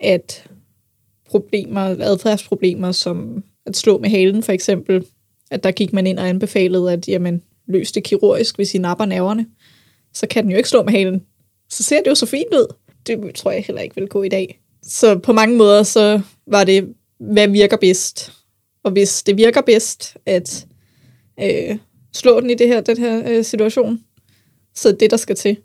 at 0.01 0.47
problemer, 1.27 1.81
adfærdsproblemer, 1.81 2.93
som 2.93 3.45
at 3.67 3.77
slå 3.77 3.99
med 3.99 4.11
halen 4.11 4.43
for 4.43 4.53
eksempel, 4.53 5.05
at 5.51 5.65
der 5.65 5.71
gik 5.71 5.93
man 5.93 6.07
ind 6.07 6.19
og 6.19 6.29
anbefalede, 6.29 6.93
at 6.93 7.09
jamen, 7.09 7.43
løs 7.69 7.93
det 7.93 8.05
kirurgisk, 8.05 8.57
hvis 8.57 8.75
I 8.75 8.79
napper 8.79 9.05
nerverne. 9.05 9.47
Så 10.15 10.27
kan 10.27 10.43
den 10.43 10.51
jo 10.51 10.57
ikke 10.57 10.69
slå 10.69 10.83
med 10.83 10.93
halen. 10.93 11.23
Så 11.71 11.83
ser 11.83 12.03
det 12.03 12.11
jo 12.11 12.15
så 12.15 12.27
fint 12.27 12.55
ud. 12.55 12.75
Det 13.07 13.35
tror 13.35 13.51
jeg 13.51 13.65
heller 13.67 13.83
ikke 13.83 13.95
vil 13.95 14.09
gå 14.09 14.23
i 14.23 14.29
dag. 14.29 14.61
Så 14.83 15.19
på 15.19 15.33
mange 15.33 15.57
måder, 15.57 15.83
så 15.83 16.21
var 16.47 16.65
det, 16.65 16.95
hvad 17.21 17.49
virker 17.49 17.77
bedst. 17.77 18.33
Og 18.85 18.91
hvis 18.91 19.23
det 19.23 19.37
virker 19.37 19.61
bedst 19.61 20.17
at 20.27 20.67
øh, 21.41 21.79
slå 22.15 22.41
den 22.41 22.51
i 22.51 22.55
det 22.55 22.69
her, 22.69 22.81
den 22.81 22.99
her 22.99 23.23
øh, 23.31 23.45
situation, 23.45 24.05
så 24.75 24.89
er 24.89 24.93
det, 24.93 25.11
der 25.11 25.17
skal 25.17 25.37
til. 25.37 25.57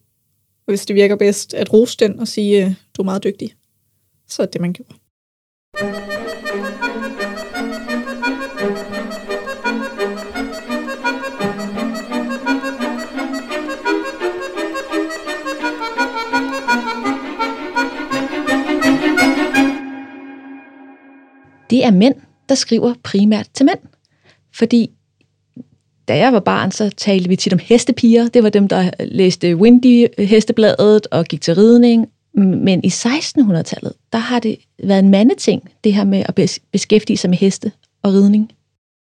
Og 0.67 0.71
hvis 0.71 0.85
det 0.85 0.95
virker 0.95 1.15
bedst 1.15 1.53
at 1.53 1.73
rose 1.73 1.97
den 1.97 2.19
og 2.19 2.27
sige, 2.27 2.65
øh, 2.65 2.73
du 2.97 3.01
er 3.01 3.05
meget 3.05 3.23
dygtig, 3.23 3.53
så 4.27 4.41
er 4.41 4.45
det, 4.45 4.61
man 4.61 4.73
gjorde. 4.73 4.93
Det 21.69 21.85
er 21.85 21.91
mænd, 21.91 22.15
der 22.49 22.55
skriver 22.55 22.93
primært 23.03 23.47
til 23.53 23.65
mænd. 23.65 23.79
Fordi 24.53 24.96
da 26.07 26.17
jeg 26.17 26.33
var 26.33 26.39
barn, 26.39 26.71
så 26.71 26.89
talte 26.89 27.29
vi 27.29 27.35
tit 27.35 27.53
om 27.53 27.59
hestepiger. 27.63 28.27
Det 28.27 28.43
var 28.43 28.49
dem, 28.49 28.67
der 28.67 28.91
læste 28.99 29.55
Windy-hestebladet 29.55 31.07
og 31.11 31.25
gik 31.25 31.41
til 31.41 31.55
ridning 31.55 32.07
men 32.37 32.83
i 32.83 32.87
1600-tallet, 32.87 33.93
der 34.11 34.17
har 34.17 34.39
det 34.39 34.57
været 34.83 34.99
en 34.99 35.09
mandeting, 35.09 35.71
det 35.83 35.93
her 35.93 36.05
med 36.05 36.23
at 36.25 36.59
beskæftige 36.71 37.17
sig 37.17 37.29
med 37.29 37.37
heste 37.37 37.71
og 38.03 38.13
ridning. 38.13 38.51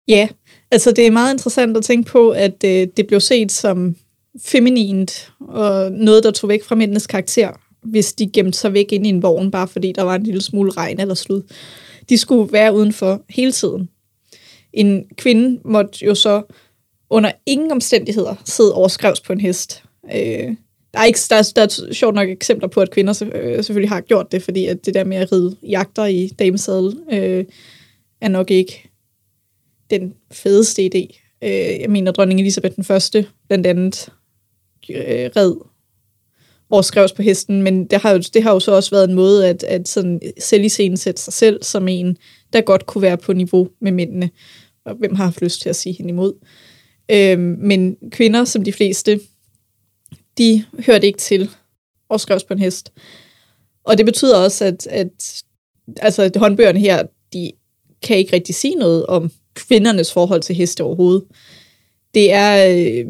Ja, 0.07 0.27
altså 0.71 0.91
det 0.91 1.07
er 1.07 1.11
meget 1.11 1.33
interessant 1.33 1.77
at 1.77 1.83
tænke 1.83 2.11
på, 2.11 2.29
at 2.29 2.63
øh, 2.65 2.87
det 2.97 3.07
blev 3.07 3.19
set 3.19 3.51
som 3.51 3.95
feminint 4.45 5.31
og 5.39 5.91
noget, 5.91 6.23
der 6.23 6.31
tog 6.31 6.49
væk 6.49 6.63
fra 6.63 6.75
mændenes 6.75 7.07
karakter, 7.07 7.51
hvis 7.83 8.13
de 8.13 8.29
gemte 8.33 8.57
sig 8.57 8.73
væk 8.73 8.91
ind 8.91 9.05
i 9.05 9.09
en 9.09 9.23
vogn, 9.23 9.51
bare 9.51 9.67
fordi 9.67 9.91
der 9.91 10.01
var 10.01 10.15
en 10.15 10.23
lille 10.23 10.41
smule 10.41 10.71
regn 10.71 10.99
eller 10.99 11.15
slud. 11.15 11.41
De 12.09 12.17
skulle 12.17 12.53
være 12.53 12.75
udenfor 12.75 13.21
hele 13.29 13.51
tiden. 13.51 13.89
En 14.73 15.05
kvinde 15.17 15.61
måtte 15.65 16.05
jo 16.05 16.15
så 16.15 16.41
under 17.09 17.31
ingen 17.45 17.71
omstændigheder 17.71 18.35
sidde 18.45 18.73
overskrevs 18.73 19.21
på 19.21 19.33
en 19.33 19.41
hest. 19.41 19.83
Øh, 20.13 20.55
der 20.93 21.01
er, 21.01 21.05
ikke, 21.05 21.19
der, 21.29 21.51
der 21.55 21.61
er 21.61 21.93
sjovt 21.93 22.15
nok 22.15 22.29
eksempler 22.29 22.67
på, 22.67 22.81
at 22.81 22.91
kvinder 22.91 23.23
øh, 23.33 23.63
selvfølgelig 23.63 23.89
har 23.89 24.01
gjort 24.01 24.31
det, 24.31 24.43
fordi 24.43 24.65
at 24.65 24.85
det 24.85 24.93
der 24.93 25.03
med 25.03 25.17
at 25.17 25.31
ride 25.31 25.55
jagter 25.63 26.05
i 26.05 26.27
damesadel 26.27 26.97
øh, 27.11 27.45
er 28.21 28.27
nok 28.27 28.51
ikke 28.51 28.89
den 29.89 30.13
fedeste 30.31 30.81
idé. 30.81 31.21
Øh, 31.43 31.81
jeg 31.81 31.89
mener, 31.89 32.11
dronning 32.11 32.39
Elisabeth 32.39 32.75
den 32.75 32.83
første 32.83 33.27
blandt 33.47 33.67
andet 33.67 34.09
øh, 34.89 35.29
red 35.35 35.55
overskrevs 36.69 37.13
på 37.13 37.21
hesten, 37.21 37.61
men 37.61 37.85
det 37.85 38.01
har, 38.01 38.11
jo, 38.11 38.17
det 38.33 38.43
har 38.43 38.53
jo 38.53 38.59
så 38.59 38.71
også 38.71 38.91
været 38.91 39.09
en 39.09 39.15
måde 39.15 39.47
at, 39.49 39.63
at 39.63 39.87
sådan 39.87 40.21
selv 40.39 40.69
sætte 40.69 41.21
sig 41.21 41.33
selv 41.33 41.63
som 41.63 41.87
en, 41.87 42.17
der 42.53 42.61
godt 42.61 42.85
kunne 42.85 43.01
være 43.01 43.17
på 43.17 43.33
niveau 43.33 43.69
med 43.81 43.91
mændene, 43.91 44.29
og 44.85 44.95
hvem 44.95 45.15
har 45.15 45.23
haft 45.23 45.41
lyst 45.41 45.61
til 45.61 45.69
at 45.69 45.75
sige 45.75 45.93
hende 45.93 46.09
imod. 46.09 46.33
Øh, 46.33 46.74
Øh, 47.11 47.39
men 47.39 47.97
kvinder, 48.11 48.45
som 48.45 48.63
de 48.63 48.73
fleste, 48.73 49.19
de 50.37 50.65
hørte 50.85 51.07
ikke 51.07 51.19
til 51.19 51.49
og 52.09 52.19
skrev 52.19 52.39
på 52.47 52.53
en 52.53 52.59
hest. 52.59 52.93
Og 53.83 53.97
det 53.97 54.05
betyder 54.05 54.37
også, 54.37 54.65
at, 54.65 54.87
at 54.87 55.43
altså, 55.97 56.31
håndbøgerne 56.35 56.79
her, 56.79 57.03
de 57.33 57.51
kan 58.01 58.17
ikke 58.17 58.33
rigtig 58.33 58.55
sige 58.55 58.75
noget 58.75 59.05
om 59.05 59.31
kvindernes 59.53 60.13
forhold 60.13 60.41
til 60.41 60.55
heste 60.55 60.83
overhovedet. 60.83 61.23
Det 62.13 62.33
er 62.33 62.75
øh, 62.75 63.05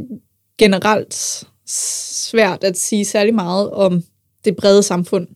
generelt 0.58 1.44
svært 1.68 2.64
at 2.64 2.78
sige 2.78 3.06
særlig 3.06 3.36
meget 3.36 3.72
om 3.72 4.04
det 4.46 4.56
brede 4.56 4.84
samfund 4.84 5.28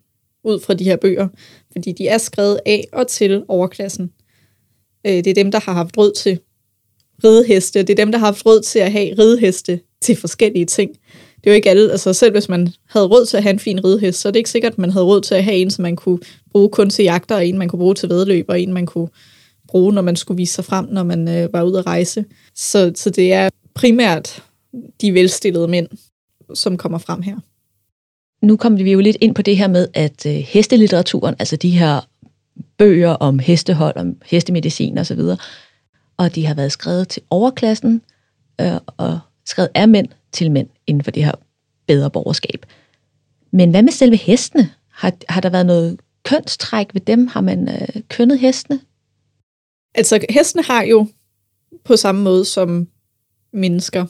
ud 0.43 0.59
fra 0.59 0.73
de 0.73 0.83
her 0.83 0.95
bøger, 0.95 1.27
fordi 1.71 1.91
de 1.91 2.07
er 2.07 2.17
skrevet 2.17 2.59
af 2.65 2.87
og 2.91 3.07
til 3.07 3.43
overklassen. 3.47 4.11
Øh, 5.05 5.13
det 5.13 5.27
er 5.27 5.33
dem, 5.33 5.51
der 5.51 5.59
har 5.59 5.73
haft 5.73 5.97
råd 5.97 6.13
til 6.13 6.39
rideheste, 7.23 7.79
det 7.79 7.89
er 7.89 7.95
dem, 7.95 8.11
der 8.11 8.19
har 8.19 8.25
haft 8.25 8.45
råd 8.45 8.61
til 8.61 8.79
at 8.79 8.91
have 8.91 9.15
rideheste 9.19 9.79
til 10.01 10.15
forskellige 10.15 10.65
ting 10.65 10.91
det 11.43 11.49
er 11.49 11.51
jo 11.51 11.55
ikke 11.55 11.69
alle, 11.69 11.91
altså 11.91 12.13
selv 12.13 12.31
hvis 12.31 12.49
man 12.49 12.73
havde 12.89 13.07
råd 13.07 13.25
til 13.25 13.37
at 13.37 13.43
have 13.43 13.53
en 13.53 13.59
fin 13.59 13.85
ridehest, 13.85 14.21
så 14.21 14.27
er 14.27 14.31
det 14.31 14.39
ikke 14.39 14.49
sikkert, 14.49 14.71
at 14.71 14.77
man 14.77 14.91
havde 14.91 15.05
råd 15.05 15.21
til 15.21 15.35
at 15.35 15.43
have 15.43 15.57
en, 15.57 15.71
som 15.71 15.83
man 15.83 15.95
kunne 15.95 16.19
bruge 16.51 16.69
kun 16.69 16.89
til 16.89 17.03
jagter, 17.03 17.35
og 17.35 17.47
en, 17.47 17.57
man 17.57 17.67
kunne 17.67 17.79
bruge 17.79 17.95
til 17.95 18.09
vedløb, 18.09 18.45
og 18.49 18.61
en, 18.61 18.73
man 18.73 18.85
kunne 18.85 19.09
bruge, 19.67 19.93
når 19.93 20.01
man 20.01 20.15
skulle 20.15 20.37
vise 20.37 20.53
sig 20.53 20.65
frem, 20.65 20.85
når 20.85 21.03
man 21.03 21.27
øh, 21.27 21.53
var 21.53 21.63
ude 21.63 21.79
at 21.79 21.85
rejse. 21.85 22.25
Så, 22.55 22.91
så 22.95 23.09
det 23.09 23.33
er 23.33 23.49
primært 23.73 24.43
de 25.01 25.13
velstillede 25.13 25.67
mænd, 25.67 25.87
som 26.53 26.77
kommer 26.77 26.97
frem 26.97 27.21
her. 27.21 27.37
Nu 28.45 28.57
kommer 28.57 28.83
vi 28.83 28.91
jo 28.91 28.99
lidt 28.99 29.17
ind 29.21 29.35
på 29.35 29.41
det 29.41 29.57
her 29.57 29.67
med, 29.67 29.87
at 29.93 30.25
øh, 30.25 30.33
hestelitteraturen, 30.33 31.35
altså 31.39 31.55
de 31.55 31.69
her 31.69 32.01
bøger 32.77 33.09
om 33.09 33.39
hestehold, 33.39 33.97
om 33.97 34.15
hestemedicin 34.25 34.97
osv., 34.97 35.21
og, 36.19 36.35
de 36.35 36.45
har 36.45 36.53
været 36.53 36.71
skrevet 36.71 37.07
til 37.07 37.21
overklassen 37.29 38.01
øh, 38.61 38.73
og 38.97 39.19
skrevet 39.45 39.69
af 39.75 39.87
mænd, 39.87 40.07
til 40.31 40.51
mænd 40.51 40.67
inden 40.87 41.03
for 41.03 41.11
det 41.11 41.25
her 41.25 41.31
bedre 41.87 42.11
borgerskab. 42.11 42.65
Men 43.51 43.69
hvad 43.69 43.83
med 43.83 43.91
selve 43.91 44.15
hestene? 44.15 44.69
Har, 44.91 45.13
har 45.29 45.41
der 45.41 45.49
været 45.49 45.65
noget 45.65 45.99
kønstræk 46.23 46.93
ved 46.93 47.01
dem? 47.01 47.27
Har 47.27 47.41
man 47.41 47.69
øh, 47.69 48.01
kønnet 48.09 48.39
hestene? 48.39 48.79
Altså, 49.95 50.25
hestene 50.29 50.63
har 50.63 50.83
jo 50.83 51.07
på 51.83 51.95
samme 51.95 52.21
måde 52.21 52.45
som 52.45 52.87
mennesker 53.53 54.05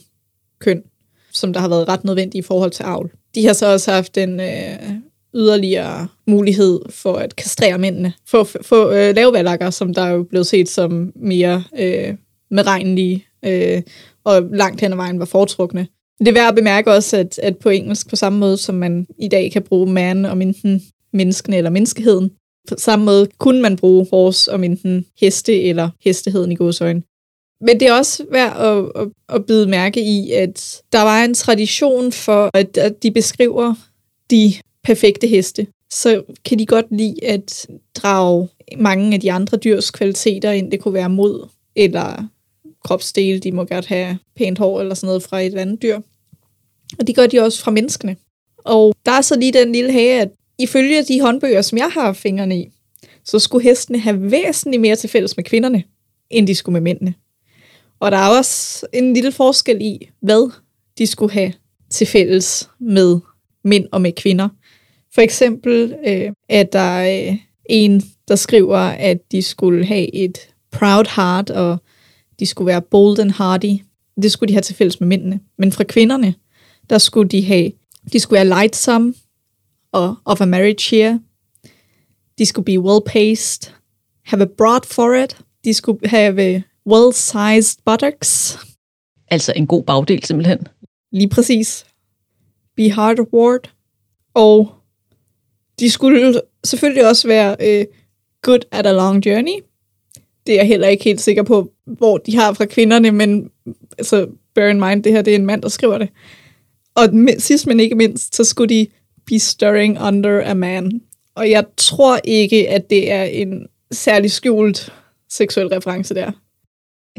køn. 0.59 0.83
som 1.31 1.53
der 1.53 1.59
har 1.59 1.69
været 1.69 1.87
ret 1.87 2.03
nødvendige 2.03 2.39
i 2.39 2.43
forhold 2.43 2.71
til 2.71 2.83
avl. 2.83 3.11
De 3.35 3.45
har 3.45 3.53
så 3.53 3.73
også 3.73 3.91
haft 3.91 4.17
en 4.17 4.39
øh, 4.39 4.91
yderligere 5.35 6.07
mulighed 6.27 6.79
for 6.89 7.13
at 7.13 7.35
kastrere 7.35 7.77
mændene, 7.77 8.13
for 8.27 8.39
at 8.39 8.65
få 8.65 8.91
øh, 8.91 9.15
lavvalakker, 9.15 9.69
som 9.69 9.93
der 9.93 10.01
er 10.01 10.11
jo 10.11 10.23
blevet 10.23 10.47
set 10.47 10.69
som 10.69 11.11
mere 11.15 11.63
øh, 11.79 12.13
medregnelige, 12.51 13.25
øh, 13.45 13.81
og 14.23 14.41
langt 14.41 14.81
hen 14.81 14.91
ad 14.91 14.97
vejen 14.97 15.19
var 15.19 15.25
foretrukne. 15.25 15.87
Det 16.19 16.27
er 16.27 16.33
værd 16.33 16.47
at 16.47 16.55
bemærke 16.55 16.91
også, 16.91 17.17
at, 17.17 17.39
at 17.43 17.57
på 17.57 17.69
engelsk, 17.69 18.09
på 18.09 18.15
samme 18.15 18.39
måde 18.39 18.57
som 18.57 18.75
man 18.75 19.07
i 19.19 19.27
dag 19.27 19.51
kan 19.51 19.61
bruge 19.61 19.91
man 19.91 20.25
om 20.25 20.41
enten 20.41 20.81
menneskene 21.13 21.57
eller 21.57 21.69
menneskeheden, 21.69 22.31
på 22.69 22.75
samme 22.77 23.05
måde 23.05 23.27
kunne 23.37 23.61
man 23.61 23.75
bruge 23.77 24.07
horse 24.09 24.51
om 24.51 24.63
enten 24.63 25.05
heste 25.21 25.61
eller 25.63 25.89
hesteheden 26.03 26.51
i 26.51 26.55
godsøjne. 26.55 27.01
Men 27.61 27.79
det 27.79 27.87
er 27.87 27.93
også 27.93 28.25
værd 28.31 28.57
at, 28.57 29.01
at, 29.01 29.07
at 29.29 29.45
bide 29.45 29.69
mærke 29.69 30.01
i, 30.01 30.31
at 30.31 30.81
der 30.91 31.01
var 31.01 31.23
en 31.23 31.33
tradition 31.33 32.11
for, 32.11 32.49
at, 32.53 32.77
at 32.77 33.03
de 33.03 33.11
beskriver 33.11 33.73
de 34.31 34.53
perfekte 34.89 35.27
heste. 35.27 35.67
Så 35.89 36.23
kan 36.45 36.59
de 36.59 36.65
godt 36.65 36.85
lide 36.91 37.23
at 37.23 37.67
drage 37.95 38.47
mange 38.77 39.13
af 39.13 39.19
de 39.19 39.31
andre 39.31 39.57
dyrs 39.57 39.91
kvaliteter 39.91 40.51
ind. 40.51 40.71
Det 40.71 40.79
kunne 40.79 40.93
være 40.93 41.09
mod 41.09 41.47
eller 41.75 42.27
kropsdele. 42.83 43.39
De 43.39 43.51
må 43.51 43.63
godt 43.63 43.85
have 43.85 44.17
pænt 44.35 44.57
hår 44.57 44.81
eller 44.81 44.95
sådan 44.95 45.07
noget 45.07 45.23
fra 45.23 45.41
et 45.41 45.55
andet 45.55 45.81
dyr. 45.81 45.99
Og 46.99 47.07
det 47.07 47.15
gør 47.15 47.27
de 47.27 47.39
også 47.39 47.61
fra 47.61 47.71
menneskene. 47.71 48.15
Og 48.57 48.95
der 49.05 49.11
er 49.11 49.21
så 49.21 49.39
lige 49.39 49.53
den 49.53 49.71
lille 49.71 49.91
hage, 49.91 50.21
at 50.21 50.31
ifølge 50.59 51.03
de 51.03 51.21
håndbøger, 51.21 51.61
som 51.61 51.77
jeg 51.77 51.89
har 51.93 52.13
fingrene 52.13 52.59
i, 52.59 52.69
så 53.25 53.39
skulle 53.39 53.63
hestene 53.63 53.99
have 53.99 54.31
væsentligt 54.31 54.81
mere 54.81 54.95
til 54.95 55.09
fælles 55.09 55.37
med 55.37 55.43
kvinderne, 55.43 55.83
end 56.29 56.47
de 56.47 56.55
skulle 56.55 56.73
med 56.73 56.81
mændene. 56.81 57.13
Og 57.99 58.11
der 58.11 58.17
er 58.17 58.37
også 58.37 58.87
en 58.93 59.13
lille 59.13 59.31
forskel 59.31 59.81
i, 59.81 60.09
hvad 60.21 60.51
de 60.97 61.07
skulle 61.07 61.33
have 61.33 61.53
til 61.89 62.07
fælles 62.07 62.69
med 62.79 63.19
mænd 63.63 63.85
og 63.91 64.01
med 64.01 64.11
kvinder. 64.11 64.49
For 65.13 65.21
eksempel 65.21 65.95
øh, 66.07 66.31
at 66.49 66.73
der 66.73 66.79
er 66.79 67.37
en, 67.65 68.01
der 68.27 68.35
skriver, 68.35 68.77
at 68.79 69.31
de 69.31 69.41
skulle 69.41 69.85
have 69.85 70.15
et 70.15 70.37
proud 70.71 71.15
heart, 71.15 71.49
og 71.49 71.77
de 72.39 72.45
skulle 72.45 72.65
være 72.65 72.81
bold 72.81 73.19
and 73.19 73.31
hardy. 73.31 73.79
Det 74.21 74.31
skulle 74.31 74.47
de 74.47 74.53
have 74.53 74.61
til 74.61 74.75
fælles 74.75 74.99
med 74.99 75.07
mændene. 75.07 75.39
Men 75.57 75.71
fra 75.71 75.83
kvinderne, 75.83 76.35
der 76.89 76.97
skulle 76.97 77.29
de 77.29 77.45
have, 77.45 77.71
de 78.13 78.19
skulle 78.19 78.37
være 78.37 78.61
lightsome 78.61 79.13
og 79.91 80.15
of 80.25 80.41
a 80.41 80.45
married 80.45 80.79
cheer. 80.79 81.19
De 82.37 82.45
skulle 82.45 82.65
be 82.65 82.79
well-paced, 82.79 83.71
have 84.25 84.41
a 84.41 84.47
broad 84.57 84.81
forehead. 84.85 85.29
De 85.63 85.73
skulle 85.73 86.09
have 86.09 86.63
well-sized 86.89 87.77
buttocks. 87.85 88.59
Altså 89.27 89.53
en 89.55 89.67
god 89.67 89.83
bagdel 89.83 90.23
simpelthen. 90.23 90.67
Lige 91.11 91.29
præcis. 91.29 91.85
Be 92.75 92.91
hard 92.91 93.19
ward. 93.33 93.71
Og 94.33 94.78
de 95.79 95.89
skulle 95.89 96.41
selvfølgelig 96.63 97.07
også 97.07 97.27
være 97.27 97.55
øh, 97.59 97.85
good 98.41 98.59
at 98.71 98.85
a 98.85 98.91
long 98.91 99.25
journey. 99.25 99.53
Det 100.47 100.53
er 100.53 100.59
jeg 100.59 100.67
heller 100.67 100.87
ikke 100.87 101.03
helt 101.03 101.21
sikker 101.21 101.43
på, 101.43 101.71
hvor 101.85 102.17
de 102.17 102.37
har 102.37 102.53
fra 102.53 102.65
kvinderne, 102.65 103.11
men 103.11 103.49
altså, 103.97 104.27
bear 104.55 104.67
in 104.67 104.79
mind, 104.79 105.03
det 105.03 105.11
her 105.11 105.21
det 105.21 105.31
er 105.31 105.35
en 105.35 105.45
mand, 105.45 105.61
der 105.61 105.69
skriver 105.69 105.97
det. 105.97 106.09
Og 106.95 107.09
sidst 107.37 107.67
men 107.67 107.79
ikke 107.79 107.95
mindst, 107.95 108.35
så 108.35 108.43
skulle 108.43 108.75
de 108.75 108.87
be 109.25 109.39
stirring 109.39 110.01
under 110.01 110.51
a 110.51 110.53
man. 110.53 111.01
Og 111.35 111.49
jeg 111.49 111.65
tror 111.77 112.19
ikke, 112.23 112.69
at 112.69 112.89
det 112.89 113.11
er 113.11 113.23
en 113.23 113.67
særlig 113.91 114.31
skjult 114.31 114.93
seksuel 115.29 115.67
reference 115.67 116.15
der. 116.15 116.31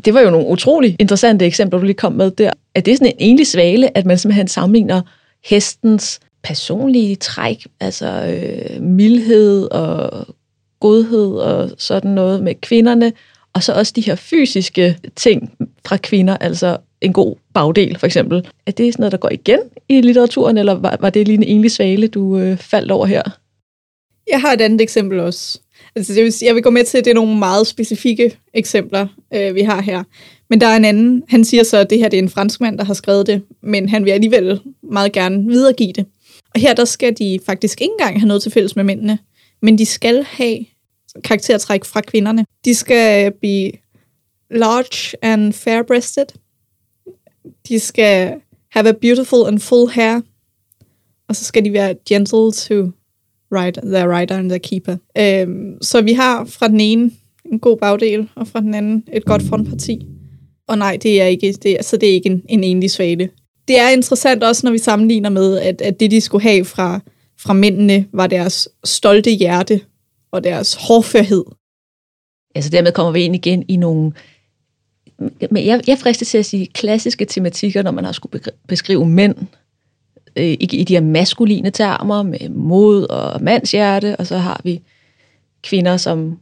Det 0.04 0.14
var 0.14 0.20
jo 0.20 0.30
nogle 0.30 0.46
utrolig 0.46 0.96
interessante 0.98 1.46
eksempler, 1.46 1.78
du 1.78 1.86
lige 1.86 1.94
kom 1.94 2.12
med 2.12 2.30
der. 2.30 2.52
Er 2.74 2.80
det 2.80 2.98
sådan 2.98 3.12
en 3.12 3.30
enlig 3.30 3.46
svale, 3.46 3.96
at 3.96 4.06
man 4.06 4.18
simpelthen 4.18 4.48
sammenligner 4.48 5.02
hestens 5.44 6.20
personlige 6.42 7.16
træk, 7.16 7.66
altså 7.80 8.06
øh, 8.06 8.82
mildhed 8.82 9.70
og 9.70 10.26
godhed 10.80 11.32
og 11.32 11.70
sådan 11.78 12.10
noget 12.10 12.42
med 12.42 12.54
kvinderne, 12.60 13.12
og 13.52 13.62
så 13.62 13.72
også 13.72 13.92
de 13.96 14.00
her 14.00 14.14
fysiske 14.14 14.98
ting 15.16 15.52
fra 15.86 15.96
kvinder, 15.96 16.36
altså 16.36 16.76
en 17.00 17.12
god 17.12 17.36
bagdel 17.54 17.98
for 17.98 18.06
eksempel. 18.06 18.48
Er 18.66 18.72
det 18.72 18.92
sådan 18.92 19.02
noget, 19.02 19.12
der 19.12 19.18
går 19.18 19.30
igen 19.30 19.58
i 19.88 20.00
litteraturen, 20.00 20.58
eller 20.58 20.72
var, 20.72 20.96
var 21.00 21.10
det 21.10 21.26
lige 21.26 21.36
en 21.36 21.42
enlig 21.42 21.70
svale, 21.70 22.08
du 22.08 22.38
øh, 22.38 22.56
faldt 22.56 22.90
over 22.90 23.06
her? 23.06 23.22
Jeg 24.30 24.40
har 24.40 24.52
et 24.52 24.60
andet 24.60 24.80
eksempel 24.80 25.20
også. 25.20 25.60
Altså, 25.96 26.14
jeg, 26.14 26.24
vil, 26.24 26.32
jeg 26.42 26.54
vil 26.54 26.62
gå 26.62 26.70
med 26.70 26.84
til, 26.84 26.98
at 26.98 27.04
det 27.04 27.10
er 27.10 27.14
nogle 27.14 27.38
meget 27.38 27.66
specifikke 27.66 28.38
eksempler, 28.54 29.06
øh, 29.34 29.54
vi 29.54 29.60
har 29.60 29.80
her. 29.80 30.02
Men 30.50 30.60
der 30.60 30.66
er 30.66 30.76
en 30.76 30.84
anden, 30.84 31.22
han 31.28 31.44
siger 31.44 31.62
så, 31.62 31.76
at 31.76 31.90
det 31.90 31.98
her 31.98 32.08
det 32.08 32.18
er 32.18 32.22
en 32.22 32.28
franskmand, 32.28 32.78
der 32.78 32.84
har 32.84 32.94
skrevet 32.94 33.26
det, 33.26 33.42
men 33.62 33.88
han 33.88 34.04
vil 34.04 34.10
alligevel 34.10 34.60
meget 34.82 35.12
gerne 35.12 35.46
videregive 35.46 35.92
det. 35.92 36.06
Og 36.54 36.60
her 36.60 36.74
der 36.74 36.84
skal 36.84 37.18
de 37.18 37.38
faktisk 37.46 37.80
ikke 37.80 37.92
engang 37.92 38.20
have 38.20 38.28
noget 38.28 38.42
til 38.42 38.52
fælles 38.52 38.76
med 38.76 38.84
mændene, 38.84 39.18
men 39.62 39.78
de 39.78 39.86
skal 39.86 40.24
have 40.24 40.58
karaktertræk 41.24 41.84
fra 41.84 42.00
kvinderne. 42.00 42.44
De 42.64 42.74
skal 42.74 43.32
be 43.32 43.70
large 44.50 45.16
and 45.22 45.52
fair-breasted. 45.52 46.26
De 47.68 47.78
skal 47.78 48.34
have 48.70 48.88
a 48.88 48.92
beautiful 48.92 49.46
and 49.46 49.58
full 49.58 49.90
hair. 49.90 50.20
Og 51.28 51.36
så 51.36 51.44
skal 51.44 51.64
de 51.64 51.72
være 51.72 51.94
gentle 52.08 52.52
to 52.52 52.90
ride, 53.52 53.80
their 53.80 54.18
rider 54.18 54.36
and 54.36 54.48
their 54.48 54.58
keeper. 54.58 54.96
Øhm, 55.18 55.82
så 55.82 56.02
vi 56.02 56.12
har 56.12 56.44
fra 56.44 56.68
den 56.68 56.80
ene 56.80 57.10
en 57.52 57.58
god 57.58 57.76
bagdel, 57.76 58.28
og 58.34 58.48
fra 58.48 58.60
den 58.60 58.74
anden 58.74 59.04
et 59.12 59.24
godt 59.24 59.42
frontparti. 59.42 60.06
Og 60.66 60.78
nej, 60.78 60.98
det 61.02 61.22
er 61.22 61.26
ikke, 61.26 61.52
det 61.52 61.72
er, 61.72 61.82
så 61.82 61.96
det 61.96 62.08
er 62.08 62.12
ikke 62.12 62.28
en, 62.28 62.42
en 62.48 62.64
enlig 62.64 62.90
svale. 62.90 63.30
Det 63.70 63.78
er 63.78 63.88
interessant 63.88 64.44
også, 64.44 64.66
når 64.66 64.72
vi 64.72 64.78
sammenligner 64.78 65.28
med, 65.28 65.58
at, 65.58 65.80
at 65.80 66.00
det, 66.00 66.10
de 66.10 66.20
skulle 66.20 66.42
have 66.42 66.64
fra, 66.64 67.00
fra 67.38 67.52
mændene, 67.52 68.06
var 68.12 68.26
deres 68.26 68.68
stolte 68.84 69.30
hjerte 69.30 69.80
og 70.30 70.44
deres 70.44 70.74
hårdførhed. 70.74 71.44
Altså 72.54 72.70
dermed 72.70 72.92
kommer 72.92 73.12
vi 73.12 73.22
ind 73.22 73.34
igen 73.34 73.64
i 73.68 73.76
nogle, 73.76 74.12
men 75.50 75.66
jeg, 75.66 75.80
jeg 75.86 75.98
frister 75.98 76.26
til 76.26 76.38
at 76.38 76.46
sige 76.46 76.66
klassiske 76.66 77.24
tematikker, 77.24 77.82
når 77.82 77.90
man 77.90 78.04
har 78.04 78.12
skulle 78.12 78.42
beskrive 78.68 79.06
mænd 79.06 79.36
øh, 80.36 80.44
i, 80.44 80.68
i 80.72 80.84
de 80.84 80.94
her 80.94 81.00
maskuline 81.00 81.70
termer 81.70 82.22
med 82.22 82.48
mod 82.48 83.02
og 83.02 83.42
mandshjerte, 83.42 84.16
og 84.16 84.26
så 84.26 84.38
har 84.38 84.60
vi 84.64 84.82
kvinder, 85.62 85.96
som 85.96 86.38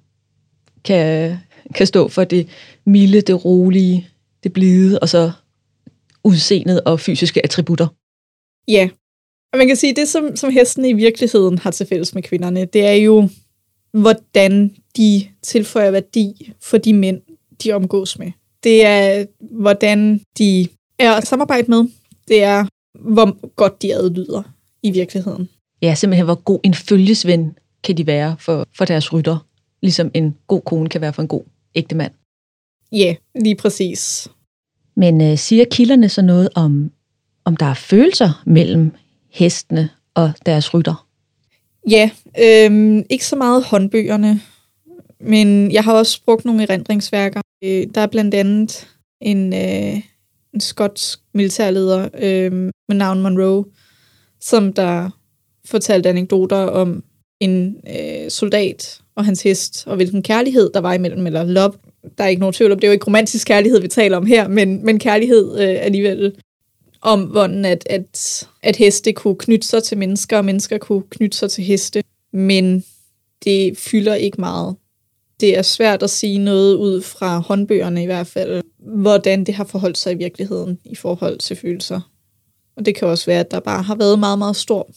kan, 0.85 1.37
kan 1.75 1.87
stå 1.87 2.09
for 2.09 2.25
det 2.25 2.49
milde, 2.85 3.21
det 3.21 3.45
rolige, 3.45 4.09
det 4.43 4.53
blide, 4.53 4.99
og 4.99 5.09
så 5.09 5.33
udseendet 6.29 6.81
og 6.85 7.01
fysiske 7.01 7.45
attributter. 7.45 7.87
Ja, 8.69 8.89
og 9.53 9.59
man 9.59 9.67
kan 9.67 9.77
sige, 9.77 9.95
det 9.95 10.09
som, 10.09 10.37
som 10.37 10.51
hesten 10.51 10.85
i 10.85 10.93
virkeligheden 10.93 11.59
har 11.59 11.71
til 11.71 11.87
fælles 11.87 12.15
med 12.15 12.23
kvinderne, 12.23 12.65
det 12.65 12.87
er 12.87 12.93
jo, 12.93 13.29
hvordan 13.93 14.77
de 14.97 15.29
tilføjer 15.43 15.91
værdi 15.91 16.53
for 16.61 16.79
de 16.79 16.95
mænd, 16.95 17.21
de 17.65 17.73
omgås 17.73 18.19
med. 18.19 18.33
Det 18.65 18.85
er, 18.85 19.27
hvordan 19.41 20.21
de 20.39 20.69
er 20.99 21.13
at 21.13 21.27
samarbejde 21.27 21.71
med. 21.71 21.85
Det 22.29 22.43
er, 22.43 22.67
hvor 22.99 23.55
godt 23.55 23.83
de 23.83 23.95
adlyder 23.95 24.43
i 24.83 24.91
virkeligheden. 24.91 25.49
Ja, 25.83 25.95
simpelthen, 25.95 26.25
hvor 26.25 26.43
god 26.43 26.61
en 26.65 26.75
følgesven 26.75 27.59
kan 27.85 27.97
de 27.97 28.07
være 28.07 28.37
for, 28.39 28.67
for 28.77 28.85
deres 28.85 29.13
rytter. 29.13 29.47
Ligesom 29.83 30.11
en 30.15 30.37
god 30.47 30.61
kone 30.61 30.89
kan 30.89 31.01
være 31.01 31.13
for 31.13 31.23
en 31.23 31.29
god 31.29 31.43
ægte 31.75 31.95
mand. 31.95 32.13
Ja, 32.93 33.15
lige 33.35 33.57
præcis. 33.57 34.29
Men 34.99 35.21
øh, 35.21 35.39
siger 35.39 35.65
kilderne 35.71 36.09
så 36.09 36.23
noget 36.23 36.49
om, 36.55 36.91
om 37.45 37.57
der 37.57 37.67
er 37.67 37.75
følelser 37.75 38.43
mellem 38.47 38.93
hestene 39.31 39.91
og 40.15 40.33
deres 40.47 40.75
rytter? 40.75 41.07
Ja, 41.91 42.11
øh, 42.39 43.05
ikke 43.11 43.27
så 43.27 43.37
meget 43.37 43.65
håndbøgerne, 43.65 44.41
men 45.21 45.73
jeg 45.73 45.85
har 45.85 45.93
også 45.93 46.23
brugt 46.25 46.45
nogle 46.45 46.63
erindringsværker. 46.63 47.41
Øh, 47.65 47.87
der 47.95 48.01
er 48.01 48.07
blandt 48.07 48.35
andet 48.35 48.89
en, 49.21 49.55
øh, 49.55 50.03
en 50.55 50.61
skotsk 50.61 51.19
militærleder 51.35 52.09
øh, 52.19 52.53
med 52.89 52.97
navn 52.97 53.21
Monroe, 53.21 53.65
som 54.41 54.73
der 54.73 55.11
fortalte 55.65 56.09
anekdoter 56.09 56.57
om 56.57 57.05
en 57.41 57.77
øh, 57.89 58.31
soldat 58.31 59.01
og 59.17 59.25
hans 59.25 59.43
hest, 59.43 59.87
og 59.87 59.97
hvilken 59.97 60.23
kærlighed 60.23 60.71
der 60.75 60.81
var 60.81 60.93
imellem, 60.93 61.27
eller 61.27 61.45
love. 61.45 61.73
Der 62.19 62.25
er 62.25 62.29
ikke 62.29 62.41
nogen 62.41 62.53
tvivl 62.53 62.73
om, 62.73 62.79
det 62.79 62.85
er 62.87 62.89
jo 62.89 62.93
ikke 62.93 63.07
romantisk 63.07 63.47
kærlighed, 63.47 63.81
vi 63.81 63.89
taler 63.89 64.17
om 64.17 64.27
her, 64.27 64.49
men, 64.49 64.85
men 64.85 64.99
kærlighed 64.99 65.61
øh, 65.61 65.77
alligevel 65.85 66.37
om, 67.01 67.23
hvordan 67.23 67.65
at, 67.65 67.87
at, 67.91 68.49
at 68.63 68.77
heste 68.77 69.13
kunne 69.13 69.37
knytte 69.37 69.69
sig 69.69 69.83
til 69.83 69.99
mennesker, 69.99 70.39
og 70.39 70.45
mennesker 70.45 70.79
kunne 70.79 71.03
knytte 71.11 71.39
sig 71.39 71.51
til 71.51 71.65
heste, 71.65 72.03
men 72.33 72.85
det 73.45 73.79
fylder 73.79 74.15
ikke 74.15 74.41
meget. 74.41 74.77
Det 75.41 75.59
er 75.59 75.63
svært 75.63 76.03
at 76.03 76.11
sige 76.11 76.39
noget 76.39 76.75
ud 76.75 77.03
fra 77.03 77.39
håndbøgerne 77.39 78.03
i 78.03 78.07
hvert 78.07 78.27
fald, 78.27 78.63
hvordan 78.79 79.45
det 79.45 79.55
har 79.55 79.65
forholdt 79.65 79.99
sig 79.99 80.13
i 80.13 80.17
virkeligheden 80.17 80.79
i 80.85 80.95
forhold 80.95 81.39
til 81.39 81.57
følelser. 81.57 82.01
Og 82.77 82.87
det 82.87 82.95
kan 82.95 83.09
også 83.09 83.27
være, 83.27 83.41
at 83.41 83.51
der 83.51 83.61
bare 83.61 83.83
har 83.83 83.95
været 83.95 84.19
meget, 84.19 84.39
meget 84.39 84.57
stor 84.57 84.91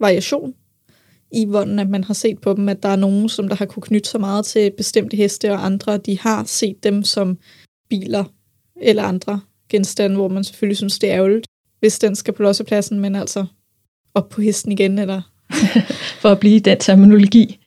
variation 0.00 0.54
i, 1.32 1.44
hvordan 1.44 1.78
at 1.78 1.88
man 1.88 2.04
har 2.04 2.14
set 2.14 2.38
på 2.38 2.54
dem, 2.54 2.68
at 2.68 2.82
der 2.82 2.88
er 2.88 2.96
nogen, 2.96 3.28
som 3.28 3.48
der 3.48 3.56
har 3.56 3.66
kunne 3.66 3.82
knytte 3.82 4.08
så 4.08 4.18
meget 4.18 4.44
til 4.44 4.72
bestemte 4.76 5.16
heste, 5.16 5.52
og 5.52 5.66
andre, 5.66 5.98
de 5.98 6.18
har 6.18 6.44
set 6.44 6.84
dem 6.84 7.02
som 7.02 7.38
biler 7.90 8.24
eller 8.82 9.02
andre 9.02 9.40
genstande, 9.68 10.16
hvor 10.16 10.28
man 10.28 10.44
selvfølgelig 10.44 10.76
synes, 10.76 10.98
det 10.98 11.10
er 11.10 11.16
ærgerligt. 11.16 11.46
hvis 11.80 11.98
den 11.98 12.16
skal 12.16 12.34
på 12.34 12.42
lossepladsen, 12.42 13.00
men 13.00 13.16
altså 13.16 13.46
op 14.14 14.28
på 14.28 14.40
hesten 14.40 14.72
igen, 14.72 14.98
eller... 14.98 15.22
For 16.20 16.28
at 16.28 16.40
blive 16.40 16.60
den 16.60 16.78
terminologi. 16.78 17.61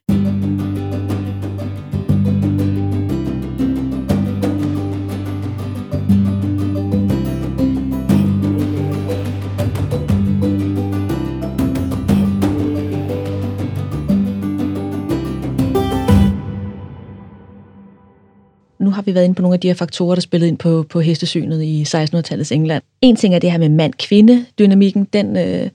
Vi 19.06 19.14
været 19.14 19.24
inde 19.24 19.36
på 19.36 19.42
nogle 19.42 19.54
af 19.54 19.60
de 19.60 19.68
her 19.68 19.76
faktorer, 19.76 20.16
der 20.16 20.22
spillede 20.22 20.48
ind 20.48 20.58
på, 20.58 20.86
på 20.90 21.00
hestesynet 21.00 21.64
i 21.64 21.84
1600-tallets 21.84 22.54
England. 22.54 22.84
En 23.02 23.16
ting 23.16 23.36
er 23.36 23.40
det 23.40 23.52
her 23.52 23.58
med 23.58 23.70
mand-kvinde-dynamikken, 23.70 25.04
den, 25.04 25.38
øh, 25.38 25.70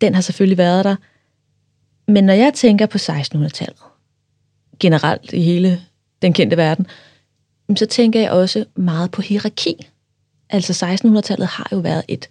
den 0.00 0.14
har 0.14 0.20
selvfølgelig 0.20 0.58
været 0.58 0.84
der. 0.84 0.96
Men 2.08 2.24
når 2.24 2.32
jeg 2.32 2.54
tænker 2.54 2.86
på 2.86 2.98
1600-tallet, 2.98 3.78
generelt 4.80 5.32
i 5.32 5.42
hele 5.42 5.80
den 6.22 6.32
kendte 6.32 6.56
verden, 6.56 6.86
så 7.76 7.86
tænker 7.86 8.20
jeg 8.20 8.30
også 8.30 8.64
meget 8.76 9.10
på 9.10 9.22
hierarki. 9.22 9.74
Altså 10.50 10.86
1600-tallet 10.86 11.46
har 11.46 11.68
jo 11.72 11.78
været 11.78 12.04
et, 12.08 12.28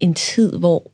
en 0.00 0.14
tid, 0.14 0.58
hvor 0.58 0.90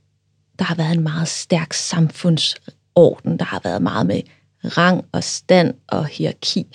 der 0.58 0.64
har 0.64 0.74
været 0.74 0.92
en 0.92 1.02
meget 1.02 1.28
stærk 1.28 1.72
samfundsorden. 1.72 3.38
Der 3.38 3.44
har 3.44 3.60
været 3.64 3.82
meget 3.82 4.06
med 4.06 4.22
rang 4.64 5.04
og 5.12 5.24
stand 5.24 5.74
og 5.86 6.06
hierarki. 6.06 6.66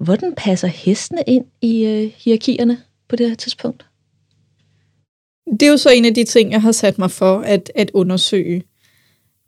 Hvordan 0.00 0.34
passer 0.36 0.68
hestene 0.68 1.22
ind 1.26 1.44
i 1.62 1.84
øh, 1.84 2.12
hierarkierne 2.16 2.82
på 3.08 3.16
det 3.16 3.28
her 3.28 3.36
tidspunkt? 3.36 3.86
Det 5.60 5.62
er 5.62 5.70
jo 5.70 5.76
så 5.76 5.90
en 5.90 6.04
af 6.04 6.14
de 6.14 6.24
ting, 6.24 6.52
jeg 6.52 6.62
har 6.62 6.72
sat 6.72 6.98
mig 6.98 7.10
for 7.10 7.38
at, 7.38 7.72
at 7.74 7.90
undersøge. 7.94 8.62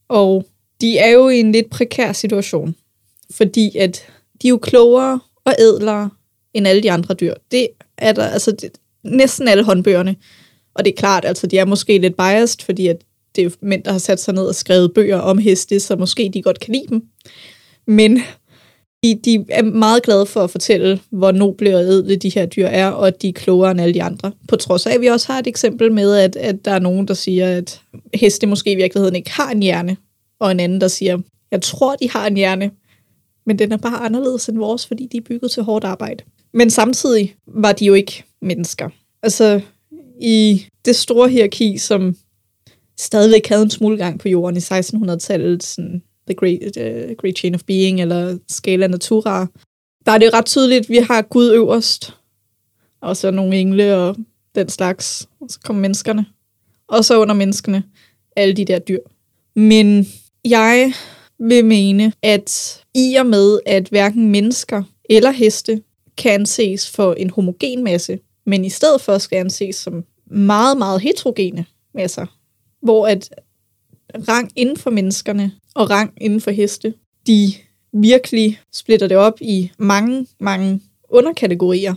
Og 0.09 0.47
de 0.81 0.99
er 0.99 1.11
jo 1.11 1.29
i 1.29 1.41
en 1.41 1.53
lidt 1.53 1.71
prekær 1.71 2.13
situation, 2.13 2.75
fordi 3.31 3.77
at 3.77 4.07
de 4.43 4.47
er 4.47 4.51
jo 4.51 4.59
klogere 4.59 5.21
og 5.45 5.55
ædlere 5.59 6.11
end 6.55 6.67
alle 6.67 6.83
de 6.83 6.91
andre 6.91 7.15
dyr. 7.15 7.35
Det 7.51 7.69
er 7.99 8.13
der, 8.13 8.25
altså 8.25 8.53
det, 8.53 8.71
næsten 9.05 9.49
alle 9.49 9.65
håndbøgerne. 9.65 10.17
Og 10.75 10.85
det 10.85 10.93
er 10.93 10.97
klart, 10.97 11.25
altså 11.25 11.47
de 11.47 11.59
er 11.59 11.65
måske 11.65 11.99
lidt 11.99 12.17
biased, 12.17 12.65
fordi 12.65 12.87
at 12.87 12.97
det 13.37 13.45
er 13.45 13.51
mænd, 13.63 13.85
der 13.85 13.93
har 13.93 13.99
sat 13.99 14.21
sig 14.21 14.35
ned 14.35 14.47
og 14.47 14.55
skrevet 14.55 14.95
bøger 14.95 15.19
om 15.19 15.39
heste, 15.39 15.81
så 15.81 15.97
måske 15.97 16.31
de 16.35 16.43
godt 16.43 16.61
kan 16.61 16.75
lide 16.75 16.87
dem. 16.89 17.03
Men 17.87 18.23
de, 19.03 19.21
de 19.25 19.45
er 19.49 19.63
meget 19.63 20.03
glade 20.03 20.27
for 20.27 20.41
at 20.41 20.51
fortælle, 20.51 21.01
hvor 21.11 21.33
noble 21.33 21.77
og 21.77 21.83
edle 21.83 22.17
de 22.17 22.29
her 22.29 22.47
dyr 22.47 22.67
er, 22.67 22.89
og 22.89 23.07
at 23.07 23.23
de 23.23 23.29
er 23.29 23.33
klogere 23.33 23.71
end 23.71 23.81
alle 23.81 23.95
de 23.95 24.03
andre. 24.03 24.33
På 24.49 24.57
trods 24.57 24.87
af, 24.87 24.95
at 24.95 25.01
vi 25.01 25.07
også 25.07 25.33
har 25.33 25.39
et 25.39 25.47
eksempel 25.47 25.93
med, 25.93 26.17
at, 26.17 26.37
at 26.37 26.65
der 26.65 26.71
er 26.71 26.79
nogen, 26.79 27.09
der 27.09 27.15
siger, 27.15 27.57
at 27.57 27.81
heste 28.15 28.47
måske 28.47 28.73
i 28.73 28.77
virkeligheden 28.77 29.17
ikke 29.17 29.31
har 29.31 29.51
en 29.51 29.63
hjerne, 29.63 29.97
og 30.39 30.51
en 30.51 30.61
anden, 30.61 30.81
der 30.81 30.89
siger, 30.89 31.19
jeg 31.51 31.63
tror, 31.63 31.97
de 31.97 32.11
har 32.11 32.27
en 32.27 32.37
hjerne, 32.37 32.71
men 33.47 33.59
den 33.59 33.73
er 33.73 33.77
bare 33.77 33.99
anderledes 33.99 34.49
end 34.49 34.59
vores, 34.59 34.87
fordi 34.87 35.09
de 35.13 35.17
er 35.17 35.23
bygget 35.29 35.51
til 35.51 35.63
hårdt 35.63 35.85
arbejde. 35.85 36.25
Men 36.55 36.71
samtidig 36.71 37.35
var 37.47 37.73
de 37.73 37.85
jo 37.85 37.95
ikke 37.95 38.25
mennesker. 38.43 38.89
Altså, 39.23 39.61
i 40.21 40.67
det 40.85 40.97
store 40.97 41.29
hierarki, 41.29 41.79
som 41.79 42.17
stadigvæk 42.99 43.49
havde 43.49 43.63
en 43.63 43.71
smule 43.71 43.97
gang 43.97 44.21
på 44.21 44.29
jorden 44.29 44.57
i 44.57 44.61
1600-tallet, 44.61 45.63
sådan 45.63 46.03
The 46.31 46.35
Great, 46.35 46.77
uh, 46.77 47.17
Great 47.17 47.39
Chain 47.39 47.55
of 47.55 47.65
Being, 47.67 48.01
eller 48.01 48.39
Scala 48.49 48.87
Natura, 48.87 49.47
der 50.07 50.13
er 50.13 50.19
det 50.19 50.35
ret 50.35 50.47
tydeligt, 50.47 50.81
at 50.81 50.89
vi 50.89 50.97
har 50.97 51.23
Gud 51.23 51.51
øverst, 51.51 52.17
og 53.01 53.17
så 53.17 53.31
nogle 53.31 53.57
engle 53.57 53.97
og 53.97 54.17
den 54.55 54.69
slags, 54.69 55.29
og 55.41 55.51
så 55.51 55.61
kommer 55.65 55.81
menneskerne. 55.81 56.27
Og 56.89 57.05
så 57.05 57.21
under 57.21 57.35
menneskene, 57.35 57.83
alle 58.37 58.55
de 58.55 58.65
der 58.65 58.79
dyr. 58.79 58.99
Men 59.57 60.07
jeg 60.45 60.93
vil 61.39 61.65
mene, 61.65 62.13
at 62.23 62.83
i 62.95 63.15
og 63.15 63.27
med, 63.27 63.59
at 63.67 63.89
hverken 63.89 64.29
mennesker 64.29 64.83
eller 65.11 65.31
heste 65.31 65.83
kan 66.17 66.33
anses 66.33 66.91
for 66.91 67.13
en 67.13 67.31
homogen 67.31 67.85
masse, 67.85 68.19
men 68.47 68.65
i 68.65 68.69
stedet 68.69 69.01
for 69.01 69.19
skal 69.19 69.37
anses 69.37 69.77
som 69.77 70.05
meget, 70.27 70.79
meget 70.79 71.01
heterogene 71.01 71.65
masser, 71.95 72.27
hvor 72.83 73.07
at 73.07 73.31
rang 74.29 74.51
inden 74.57 74.77
for 74.77 74.91
menneskerne 74.91 75.53
og 75.75 75.91
rang 75.91 76.13
inden 76.21 76.41
for 76.41 76.51
heste, 76.51 76.95
de 77.27 77.53
virkelig 77.93 78.61
splitter 78.73 79.07
det 79.07 79.17
op 79.17 79.41
i 79.41 79.71
mange, 79.79 80.27
mange 80.41 80.81
underkategorier. 81.09 81.95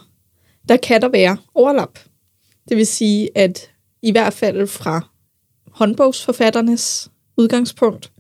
Der 0.70 0.78
kan 0.78 1.02
der 1.02 1.10
være 1.10 1.38
overlap. 1.56 2.00
Det 2.70 2.78
vil 2.78 2.88
sige, 2.88 3.30
at 3.38 3.72
i 4.02 4.12
hvert 4.12 4.34
fald 4.34 4.68
fra 4.68 5.08
håndbogsforfatternes 5.72 7.12
udgangspunkt, 7.38 8.12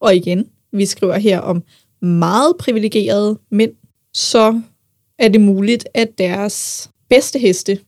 og 0.00 0.16
igen, 0.16 0.48
vi 0.72 0.86
skriver 0.86 1.18
her 1.18 1.40
om 1.40 1.62
meget 2.02 2.56
privilegerede 2.58 3.38
mænd, 3.50 3.72
så 4.14 4.60
er 5.18 5.28
det 5.28 5.40
muligt, 5.40 5.88
at 5.94 6.18
deres 6.18 6.90
bedste 7.08 7.38
heste, 7.38 7.78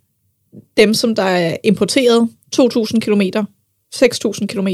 dem 0.77 0.95
som 0.95 1.15
der 1.15 1.23
er 1.23 1.57
importeret 1.65 2.29
2.000 2.57 2.99
km, 2.99 3.23
6.000 3.95 4.47
km, 4.47 4.69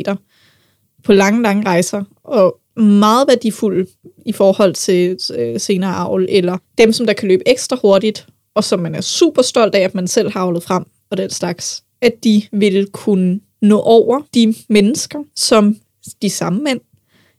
på 1.04 1.12
lange, 1.12 1.42
lange 1.42 1.66
rejser, 1.66 2.04
og 2.24 2.60
meget 2.76 3.28
værdifulde 3.28 3.86
i 4.26 4.32
forhold 4.32 4.74
til 4.74 5.18
øh, 5.36 5.60
senere 5.60 5.94
avl, 5.94 6.26
eller 6.28 6.58
dem, 6.78 6.92
som 6.92 7.06
der 7.06 7.12
kan 7.12 7.28
løbe 7.28 7.48
ekstra 7.48 7.76
hurtigt, 7.82 8.26
og 8.54 8.64
som 8.64 8.80
man 8.80 8.94
er 8.94 9.00
super 9.00 9.42
stolt 9.42 9.74
af, 9.74 9.80
at 9.80 9.94
man 9.94 10.08
selv 10.08 10.30
har 10.30 10.40
avlet 10.40 10.62
frem, 10.62 10.84
og 11.10 11.16
den 11.16 11.30
slags, 11.30 11.84
at 12.00 12.24
de 12.24 12.42
vil 12.52 12.86
kunne 12.92 13.40
nå 13.62 13.80
over 13.80 14.20
de 14.34 14.54
mennesker, 14.68 15.18
som 15.36 15.76
de 16.22 16.30
samme 16.30 16.62
mænd 16.62 16.80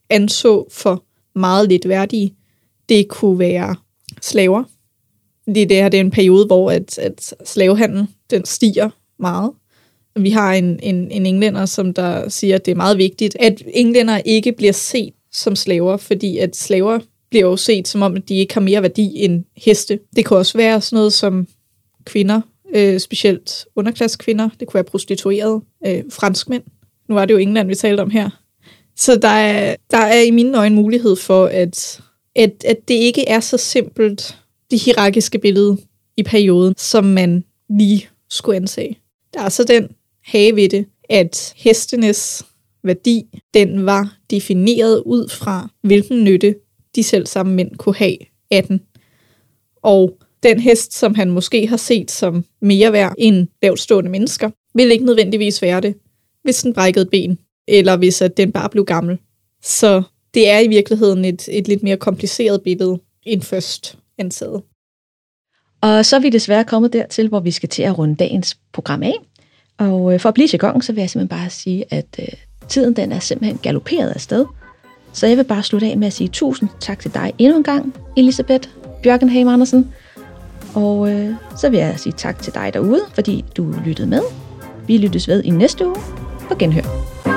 anså 0.09 0.67
for 0.71 1.03
meget 1.35 1.69
lidt 1.69 1.87
værdige. 1.87 2.35
Det 2.89 3.07
kunne 3.07 3.39
være 3.39 3.75
slaver. 4.21 4.63
Det, 5.45 5.69
det 5.69 5.77
her 5.77 5.89
det 5.89 5.97
er 5.97 6.01
en 6.01 6.11
periode, 6.11 6.45
hvor 6.45 6.71
at, 6.71 6.97
at 6.97 7.33
slavehandel 7.45 8.07
den 8.29 8.45
stiger 8.45 8.89
meget. 9.19 9.51
Vi 10.15 10.29
har 10.29 10.53
en, 10.53 10.79
en, 10.83 11.11
en 11.11 11.25
englænder, 11.25 11.65
som 11.65 11.93
der 11.93 12.29
siger, 12.29 12.55
at 12.55 12.65
det 12.65 12.71
er 12.71 12.75
meget 12.75 12.97
vigtigt, 12.97 13.37
at 13.39 13.63
englænder 13.73 14.17
ikke 14.17 14.51
bliver 14.51 14.73
set 14.73 15.13
som 15.31 15.55
slaver, 15.55 15.97
fordi 15.97 16.37
at 16.37 16.55
slaver 16.55 16.99
bliver 17.29 17.45
jo 17.45 17.57
set 17.57 17.87
som 17.87 18.01
om, 18.01 18.15
at 18.15 18.29
de 18.29 18.35
ikke 18.35 18.53
har 18.53 18.61
mere 18.61 18.81
værdi 18.81 19.11
end 19.15 19.43
heste. 19.57 19.99
Det 20.15 20.25
kan 20.25 20.37
også 20.37 20.57
være 20.57 20.81
sådan 20.81 20.97
noget 20.97 21.13
som 21.13 21.47
kvinder, 22.05 22.41
øh, 22.75 22.99
specielt 22.99 23.65
underklassekvinder. 23.75 24.49
Det 24.59 24.67
kunne 24.67 24.75
være 24.75 24.83
prostituerede, 24.83 25.61
øh, 25.87 26.03
franskmænd. 26.09 26.63
Nu 27.09 27.15
var 27.15 27.25
det 27.25 27.33
jo 27.33 27.39
England, 27.39 27.67
vi 27.67 27.75
talte 27.75 28.01
om 28.01 28.09
her. 28.09 28.29
Så 28.95 29.15
der 29.15 29.27
er, 29.27 29.75
der 29.91 29.97
er 29.97 30.21
i 30.21 30.31
mine 30.31 30.57
øjne 30.57 30.75
mulighed 30.75 31.15
for, 31.15 31.45
at, 31.45 32.01
at, 32.35 32.63
at 32.65 32.77
det 32.87 32.93
ikke 32.93 33.27
er 33.27 33.39
så 33.39 33.57
simpelt, 33.57 34.37
det 34.71 34.81
hierarkiske 34.81 35.39
billede 35.39 35.77
i 36.17 36.23
perioden, 36.23 36.73
som 36.77 37.03
man 37.03 37.43
lige 37.69 38.09
skulle 38.29 38.55
anse. 38.55 38.95
Der 39.33 39.41
er 39.41 39.49
så 39.49 39.63
den 39.63 39.89
have 40.23 40.55
ved 40.55 40.69
det, 40.69 40.85
at 41.09 41.53
hestenes 41.57 42.45
værdi, 42.83 43.25
den 43.53 43.85
var 43.85 44.17
defineret 44.29 45.03
ud 45.05 45.29
fra, 45.29 45.69
hvilken 45.81 46.23
nytte 46.23 46.55
de 46.95 47.03
selv 47.03 47.25
samme 47.25 47.53
mænd 47.53 47.75
kunne 47.75 47.95
have 47.95 48.17
af 48.51 48.63
den. 48.63 48.81
Og 49.81 50.17
den 50.43 50.59
hest, 50.59 50.93
som 50.93 51.15
han 51.15 51.31
måske 51.31 51.67
har 51.67 51.77
set 51.77 52.11
som 52.11 52.45
mere 52.61 52.91
værd 52.93 53.15
end 53.17 53.47
lavtstående 53.61 54.09
mennesker, 54.09 54.49
vil 54.73 54.91
ikke 54.91 55.05
nødvendigvis 55.05 55.61
være 55.61 55.81
det, 55.81 55.95
hvis 56.43 56.63
den 56.63 56.73
brækkede 56.73 57.05
ben, 57.05 57.39
eller 57.67 57.97
hvis 57.97 58.21
at 58.21 58.37
den 58.37 58.51
bare 58.51 58.69
blev 58.69 58.85
gammel. 58.85 59.17
Så 59.63 60.03
det 60.33 60.49
er 60.49 60.59
i 60.59 60.67
virkeligheden 60.67 61.25
et, 61.25 61.49
et 61.51 61.67
lidt 61.67 61.83
mere 61.83 61.97
kompliceret 61.97 62.61
billede 62.61 62.99
end 63.23 63.41
først 63.41 63.97
antaget. 64.17 64.61
Og 65.81 66.05
så 66.05 66.15
er 66.15 66.19
vi 66.19 66.29
desværre 66.29 66.65
kommet 66.65 66.93
dertil, 66.93 67.27
hvor 67.27 67.39
vi 67.39 67.51
skal 67.51 67.69
til 67.69 67.83
at 67.83 67.97
runde 67.97 68.15
dagens 68.15 68.57
program 68.73 69.03
af. 69.03 69.13
Og 69.81 70.13
øh, 70.13 70.19
for 70.19 70.29
at 70.29 70.33
blive 70.33 70.49
i 70.53 70.57
gang, 70.57 70.83
så 70.83 70.93
vil 70.93 71.01
jeg 71.01 71.09
simpelthen 71.09 71.39
bare 71.39 71.49
sige, 71.49 71.85
at 71.89 72.05
øh, 72.19 72.27
tiden 72.69 72.93
den 72.93 73.11
er 73.11 73.19
simpelthen 73.19 73.59
galopperet 73.63 74.09
afsted. 74.09 74.45
Så 75.13 75.27
jeg 75.27 75.37
vil 75.37 75.43
bare 75.43 75.63
slutte 75.63 75.87
af 75.87 75.97
med 75.97 76.07
at 76.07 76.13
sige 76.13 76.27
tusind 76.27 76.69
tak 76.79 76.99
til 76.99 77.13
dig 77.13 77.33
endnu 77.37 77.57
en 77.57 77.63
gang, 77.63 77.95
Elisabeth 78.17 78.69
Bjørkenheim 79.03 79.47
Andersen. 79.47 79.93
Og 80.73 81.11
øh, 81.11 81.33
så 81.57 81.69
vil 81.69 81.79
jeg 81.79 81.99
sige 81.99 82.13
tak 82.17 82.41
til 82.41 82.53
dig 82.53 82.71
derude, 82.73 83.01
fordi 83.13 83.45
du 83.57 83.75
lyttede 83.85 84.07
med. 84.07 84.21
Vi 84.87 84.97
lyttes 84.97 85.27
ved 85.27 85.43
i 85.43 85.49
næste 85.49 85.87
uge. 85.87 85.95
På 86.47 86.55
genhør. 86.55 87.30